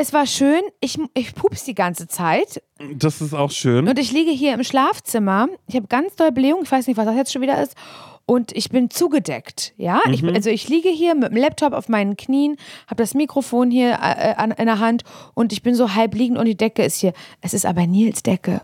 [0.00, 0.62] Es war schön.
[0.80, 2.62] Ich, ich pups die ganze Zeit.
[2.94, 3.88] Das ist auch schön.
[3.88, 5.48] Und ich liege hier im Schlafzimmer.
[5.66, 6.60] Ich habe ganz doll Blähung.
[6.62, 7.74] Ich weiß nicht, was das jetzt schon wieder ist.
[8.24, 9.74] Und ich bin zugedeckt.
[9.76, 13.72] Ja, ich, also ich liege hier mit dem Laptop auf meinen Knien, habe das Mikrofon
[13.72, 15.02] hier äh, an, in der Hand
[15.34, 17.14] und ich bin so halb liegend und die Decke ist hier.
[17.40, 18.60] Es ist aber Nils Decke.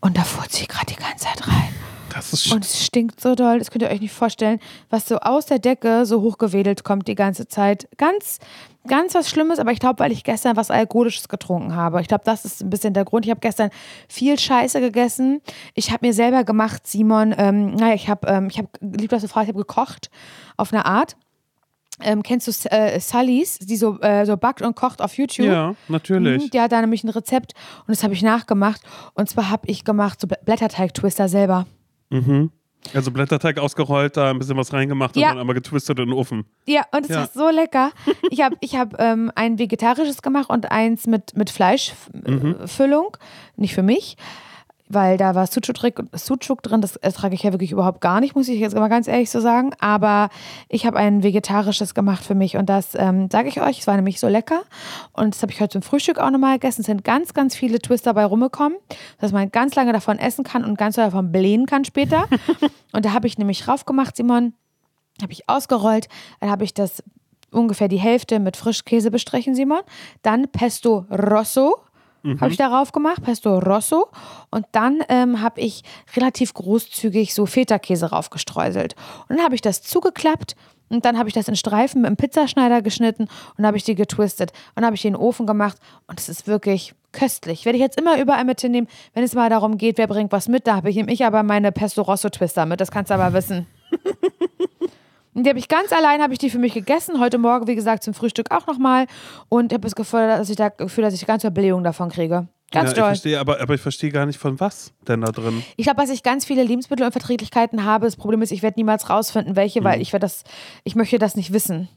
[0.00, 1.74] Und da furzt sie gerade die ganze Zeit rein.
[2.16, 4.58] Das ist Und es stinkt so doll, das könnt ihr euch nicht vorstellen,
[4.90, 7.88] was so aus der Decke so hochgewedelt kommt die ganze Zeit.
[7.98, 8.38] Ganz,
[8.88, 12.00] ganz was Schlimmes, aber ich glaube, weil ich gestern was Alkoholisches getrunken habe.
[12.00, 13.26] Ich glaube, das ist ein bisschen der Grund.
[13.26, 13.70] Ich habe gestern
[14.08, 15.42] viel Scheiße gegessen.
[15.74, 19.22] Ich habe mir selber gemacht, Simon, ähm, naja, ich habe, ähm, ich habe, lieb, dass
[19.22, 20.10] du fragst, ich habe gekocht
[20.56, 21.16] auf eine Art.
[22.02, 25.46] Ähm, kennst du äh, Sullys, die so, äh, so backt und kocht auf YouTube?
[25.46, 26.44] Ja, natürlich.
[26.44, 27.54] Mhm, Die hat da nämlich ein Rezept
[27.86, 28.82] und das habe ich nachgemacht.
[29.14, 31.66] Und zwar habe ich gemacht so Bl- Blätterteig-Twister selber.
[32.94, 35.28] Also Blätterteig ausgerollt, da ein bisschen was reingemacht Ja.
[35.28, 36.44] und dann einmal getwistet in den Ofen.
[36.66, 37.16] Ja, und es Ja.
[37.20, 37.90] war so lecker.
[38.30, 43.16] Ich habe ich hab, ähm, ein vegetarisches gemacht und eins mit, mit Fleischfüllung.
[43.56, 44.16] Nicht für mich,
[44.88, 46.80] weil da war Sucuk drin, Sucuk drin.
[46.80, 49.40] Das ertrage ich ja wirklich überhaupt gar nicht, muss ich jetzt mal ganz ehrlich so
[49.40, 49.72] sagen.
[49.80, 50.28] Aber
[50.68, 53.96] ich habe ein vegetarisches gemacht für mich und das ähm, sage ich euch, es war
[53.96, 54.62] nämlich so lecker.
[55.12, 56.82] Und das habe ich heute zum Frühstück auch nochmal gegessen.
[56.82, 58.78] Es sind ganz, ganz viele Twister bei rumgekommen,
[59.18, 62.26] dass man ganz lange davon essen kann und ganz lange davon blähen kann später.
[62.92, 64.54] und da habe ich nämlich raufgemacht, Simon
[65.22, 66.08] habe ich ausgerollt,
[66.40, 67.02] dann habe ich das
[67.50, 69.80] ungefähr die Hälfte mit Frischkäse bestrichen, Simon.
[70.22, 71.76] Dann Pesto Rosso
[72.40, 74.08] habe ich darauf gemacht, Pesto Rosso.
[74.50, 75.82] Und dann ähm, habe ich
[76.16, 78.94] relativ großzügig so Feta-Käse raufgestreuselt.
[79.28, 80.56] Und dann habe ich das zugeklappt
[80.88, 83.94] und dann habe ich das in Streifen mit dem Pizzaschneider geschnitten und habe ich die
[83.94, 84.52] getwistet.
[84.52, 87.64] Und dann habe ich die in den Ofen gemacht und es ist wirklich köstlich.
[87.64, 90.66] Werde ich jetzt immer überall mitnehmen, wenn es mal darum geht, wer bringt was mit.
[90.66, 93.66] Da habe ich nämlich aber meine Pesto Rosso Twister mit, das kannst du aber wissen.
[95.36, 97.20] Und die habe ich ganz allein, habe ich die für mich gegessen.
[97.20, 99.04] Heute Morgen, wie gesagt, zum Frühstück auch nochmal.
[99.50, 102.48] Und habe das Gefühl, dass ich da Gefühl, dass ich ganze Blähung davon kriege.
[102.72, 103.04] Ganz ja, ich toll.
[103.08, 105.62] verstehe, aber, aber ich verstehe gar nicht von was denn da drin.
[105.76, 108.06] Ich glaube, dass ich ganz viele Lebensmittelunverträglichkeiten habe.
[108.06, 109.84] Das Problem ist, ich werde niemals rausfinden, welche, Mhm.
[109.84, 110.42] weil ich werde das,
[110.84, 111.88] ich möchte das nicht wissen.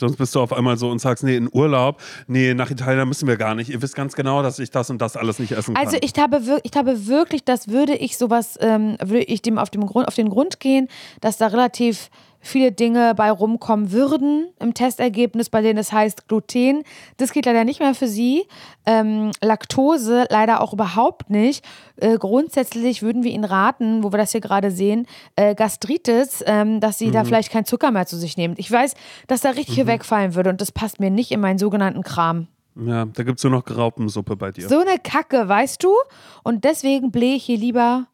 [0.00, 3.28] Sonst bist du auf einmal so und sagst, nee, in Urlaub, nee, nach Italien müssen
[3.28, 3.68] wir gar nicht.
[3.70, 5.84] Ihr wisst ganz genau, dass ich das und das alles nicht essen kann.
[5.84, 9.58] Also ich habe, wir- ich habe wirklich, das würde ich sowas, ähm, würde ich dem
[9.58, 10.88] auf, dem Grund, auf den Grund gehen,
[11.20, 12.08] dass da relativ
[12.42, 16.82] viele Dinge bei rumkommen würden im Testergebnis, bei denen es heißt Gluten.
[17.16, 18.44] Das geht leider nicht mehr für Sie.
[18.84, 21.64] Ähm, Laktose leider auch überhaupt nicht.
[21.96, 26.80] Äh, grundsätzlich würden wir Ihnen raten, wo wir das hier gerade sehen, äh, Gastritis, ähm,
[26.80, 28.54] dass Sie da vielleicht keinen Zucker mehr zu sich nehmen.
[28.58, 28.94] Ich weiß,
[29.28, 32.48] dass da richtig viel wegfallen würde und das passt mir nicht in meinen sogenannten Kram.
[32.74, 34.68] ja, da gibt es nur noch Graupensuppe bei dir.
[34.68, 35.94] So eine Kacke, weißt du?
[36.42, 38.06] Und deswegen blähe ich hier lieber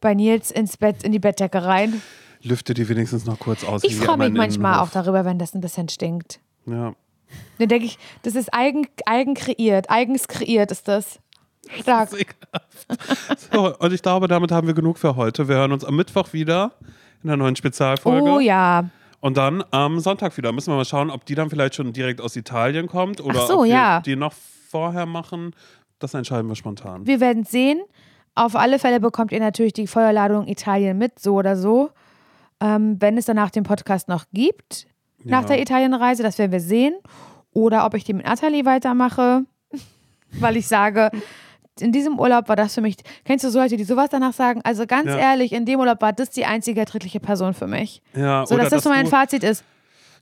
[0.00, 2.00] bei Nils ins Bett, in die Bettdecke rein.
[2.42, 3.84] Lüfte die wenigstens noch kurz aus.
[3.84, 6.40] Ich freue mich manchmal auch darüber, wenn das ein bisschen stinkt.
[6.66, 6.94] Ja.
[7.58, 9.90] Dann denke ich, das ist eigen, eigen kreiert.
[9.90, 11.18] Eigens kreiert ist das.
[11.80, 12.10] Stark.
[13.28, 15.48] Das so, und ich glaube, damit haben wir genug für heute.
[15.48, 16.72] Wir hören uns am Mittwoch wieder
[17.22, 18.30] in einer neuen Spezialfolge.
[18.30, 18.88] Oh ja.
[19.20, 20.52] Und dann am Sonntag wieder.
[20.52, 23.58] Müssen wir mal schauen, ob die dann vielleicht schon direkt aus Italien kommt oder so,
[23.58, 24.00] ob wir ja.
[24.00, 25.54] die noch vorher machen.
[25.98, 27.06] Das entscheiden wir spontan.
[27.06, 27.80] Wir werden sehen.
[28.34, 31.90] Auf alle Fälle bekommt ihr natürlich die Feuerladung Italien mit, so oder so.
[32.60, 34.86] Ähm, wenn es danach den Podcast noch gibt,
[35.24, 35.48] nach Ja.
[35.48, 36.94] der Italienreise, das werden wir sehen.
[37.52, 39.44] Oder ob ich die mit Nathalie weitermache,
[40.40, 41.10] weil ich sage,
[41.80, 42.96] in diesem Urlaub war das für mich.
[43.24, 44.60] Kennst du so Leute, die sowas danach sagen?
[44.64, 45.16] Also ganz Ja.
[45.16, 48.02] ehrlich, in dem Urlaub war das die einzige erträgliche Person für mich.
[48.14, 49.64] Ja, So oder dass das so mein Fazit ist.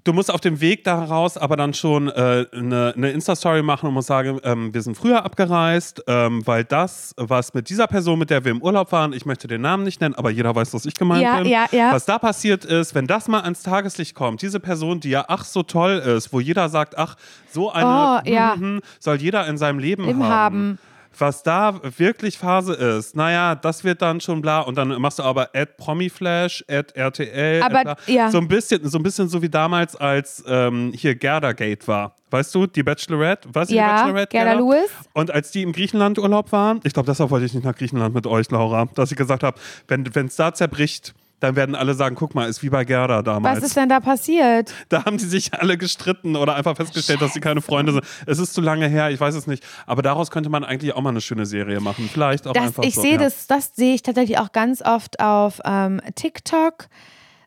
[0.06, 3.94] Du musst auf dem Weg daraus aber dann schon äh, eine, eine Insta-Story machen und
[3.94, 8.30] musst sagen, ähm, wir sind früher abgereist, ähm, weil das, was mit dieser Person, mit
[8.30, 10.86] der wir im Urlaub waren, ich möchte den Namen nicht nennen, aber jeder weiß, was
[10.86, 11.46] ich gemeint Ja, bin.
[11.46, 11.92] ja, ja.
[11.92, 15.44] Was da passiert ist, wenn das mal ans Tageslicht kommt, diese Person, die ja ach
[15.44, 17.16] so toll ist, wo jeder sagt, ach,
[17.50, 18.54] so eine Oh, ja.
[18.56, 20.32] mhm, soll jeder in seinem Leben Leben haben.
[20.32, 20.78] haben.
[21.18, 24.60] Was da wirklich Phase ist, naja, das wird dann schon bla.
[24.60, 27.62] Und dann machst du aber at Promiflash, at RTL.
[27.62, 28.30] Aber, ja.
[28.30, 32.14] So ein bisschen, so ein bisschen so wie damals, als ähm, hier Gerda Gate war.
[32.30, 33.48] Weißt du, die Bachelorette?
[33.52, 34.28] Weißt du, die Ja, Bachelorette?
[34.36, 34.90] Gerda Lewis.
[35.14, 38.14] Und als die im Griechenland Urlaub waren, ich glaube, deshalb wollte ich nicht nach Griechenland
[38.14, 42.16] mit euch, Laura, dass ich gesagt habe, wenn es da zerbricht, dann werden alle sagen,
[42.16, 43.58] guck mal, ist wie bei Gerda damals.
[43.58, 44.72] Was ist denn da passiert?
[44.88, 48.04] Da haben die sich alle gestritten oder einfach festgestellt, dass sie keine Freunde sind.
[48.26, 49.62] Es ist zu lange her, ich weiß es nicht.
[49.86, 52.08] Aber daraus könnte man eigentlich auch mal eine schöne Serie machen.
[52.10, 53.02] Vielleicht auch Das, einfach ich so.
[53.02, 53.18] sehe ja.
[53.18, 56.88] das, das sehe ich tatsächlich auch ganz oft auf ähm, TikTok.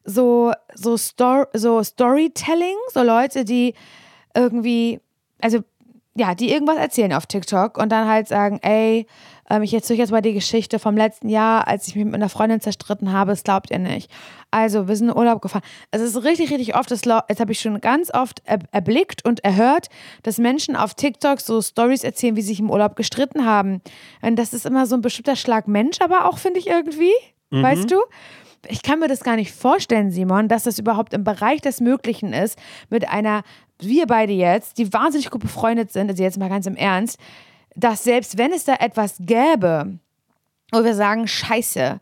[0.06, 3.74] So, so, Stor so Storytelling, so Leute, die
[4.36, 5.00] irgendwie,
[5.42, 5.60] also
[6.16, 9.08] ja, die irgendwas erzählen auf TikTok und dann halt sagen, ey,
[9.50, 12.30] ähm, ich erzähle jetzt mal die Geschichte vom letzten Jahr, als ich mich mit einer
[12.30, 14.12] Freundin zerstritten habe, das glaubt ihr nicht.
[14.52, 15.64] Also, wir sind in Urlaub gefahren.
[15.92, 19.44] Es ist richtig, richtig oft, das, das habe ich schon ganz oft er erblickt und
[19.44, 19.88] erhört,
[20.24, 23.82] dass Menschen auf TikTok so Stories erzählen, wie sie sich im Urlaub gestritten haben.
[24.22, 27.14] Und das ist immer so ein bestimmter Schlag Mensch, aber auch, finde ich irgendwie,
[27.52, 27.98] weißt du?
[28.68, 32.34] Ich kann mir das gar nicht vorstellen, Simon, dass das überhaupt im Bereich des Möglichen
[32.34, 33.44] ist, mit einer,
[33.80, 37.18] wir beide jetzt, die wahnsinnig gut befreundet sind, also jetzt mal ganz im Ernst,
[37.76, 40.00] dass selbst wenn es da etwas gäbe,
[40.72, 42.00] wo wir sagen, scheiße,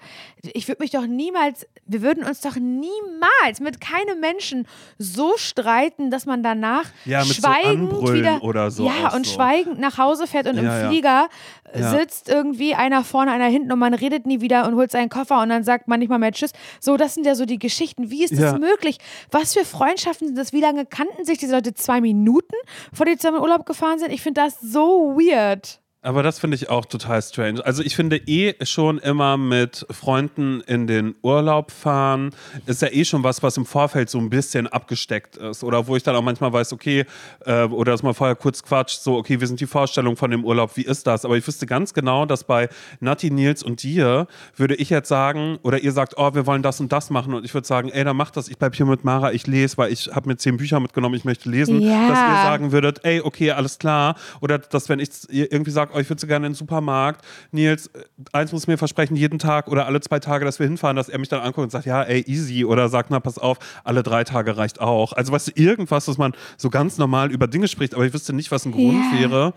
[0.53, 6.11] ich würde mich doch niemals, wir würden uns doch niemals mit keinem Menschen so streiten,
[6.11, 9.33] dass man danach Ja, so schweigend Anbrüllen wieder, oder so ja, und so.
[9.33, 10.89] schweigend nach Hause fährt und Ja, im.
[10.89, 11.27] Flieger
[11.75, 11.91] Ja.
[11.97, 15.41] sitzt irgendwie einer vorne, einer hinten und man redet nie wieder und holt seinen Koffer
[15.41, 16.51] und dann sagt man nicht mal mehr Tschüss.
[16.79, 18.09] So, das sind ja so die Geschichten.
[18.11, 18.97] Wie ist das möglich?
[19.31, 20.53] Was für Freundschaften sind das?
[20.53, 21.73] Wie lange kannten sich diese Leute?
[21.73, 22.55] Zwei Minuten,
[22.91, 24.11] bevor die zusammen in Urlaub gefahren sind?
[24.11, 25.79] Ich finde das so weird.
[26.07, 27.65] Aber das finde ich auch total strange.
[27.65, 32.29] Also ich finde eh schon immer mit Freunden in den Urlaub fahren,
[32.65, 35.65] ist ja eh schon was, was im Vorfeld so ein bisschen abgesteckt ist.
[35.65, 37.03] Oder wo ich dann auch manchmal weiß, okay,
[37.45, 40.45] äh, oder dass man vorher kurz quatscht, so, okay, wie sind die Vorstellungen von dem
[40.45, 41.25] Urlaub, wie ist das?
[41.25, 42.69] Aber ich wüsste ganz genau, dass bei
[43.01, 46.79] Nati, Nils und dir würde ich jetzt sagen, oder ihr sagt, oh, wir wollen das
[46.79, 47.33] und das machen.
[47.33, 49.77] Und ich würde sagen, ey, dann mach das, ich bleib hier mit Mara, ich lese,
[49.77, 51.81] weil ich habe mir zehn Bücher mitgenommen, ich möchte lesen.
[51.81, 52.07] Ja.
[52.07, 54.15] Dass ihr sagen würdet, ey, okay, alles klar.
[54.39, 57.87] Oder dass, wenn ich irgendwie sage, oh, ich würde so gerne in den Supermarkt, Nils,
[57.87, 61.09] äh, eins muss mir versprechen, jeden Tag oder alle zwei Tage, dass wir hinfahren, dass
[61.09, 62.65] er mich dann anguckt und sagt, ja, ey, easy.
[62.65, 65.13] Oder sagt, na, pass auf, alle drei Tage reicht auch.
[65.13, 68.33] Also, weißt du, irgendwas, dass man so ganz normal über Dinge spricht, aber ich wüsste
[68.33, 69.53] nicht, was ein Grund wäre.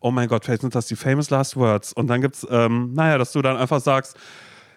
[0.00, 1.92] Oh mein Gott, vielleicht sind das die famous last words.
[1.92, 4.16] Und dann gibt's, ähm, naja, dass du dann einfach sagst,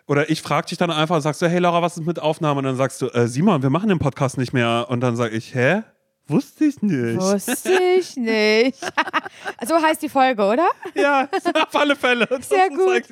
[0.07, 2.59] oder ich frage dich dann einfach sagst so, hey Laura, was ist mit Aufnahme?
[2.59, 4.87] Und dann sagst du, äh, Simon, wir machen den Podcast nicht mehr.
[4.89, 5.83] Und dann sage ich, hä?
[6.27, 7.19] Wusste ich nicht.
[7.19, 8.79] Wusste ich nicht.
[9.67, 10.69] so heißt die Folge, oder?
[10.95, 12.25] Ja, auf alle Fälle.
[12.27, 13.03] Das Sehr gut.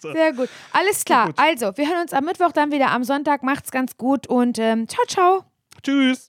[0.00, 0.48] Sehr gut.
[0.72, 1.26] Alles klar.
[1.26, 1.38] gut.
[1.38, 3.42] Also, wir hören uns am Mittwoch dann wieder am Sonntag.
[3.42, 5.44] Macht's ganz gut und ähm, ciao, ciao.
[5.82, 6.22] Tschüss.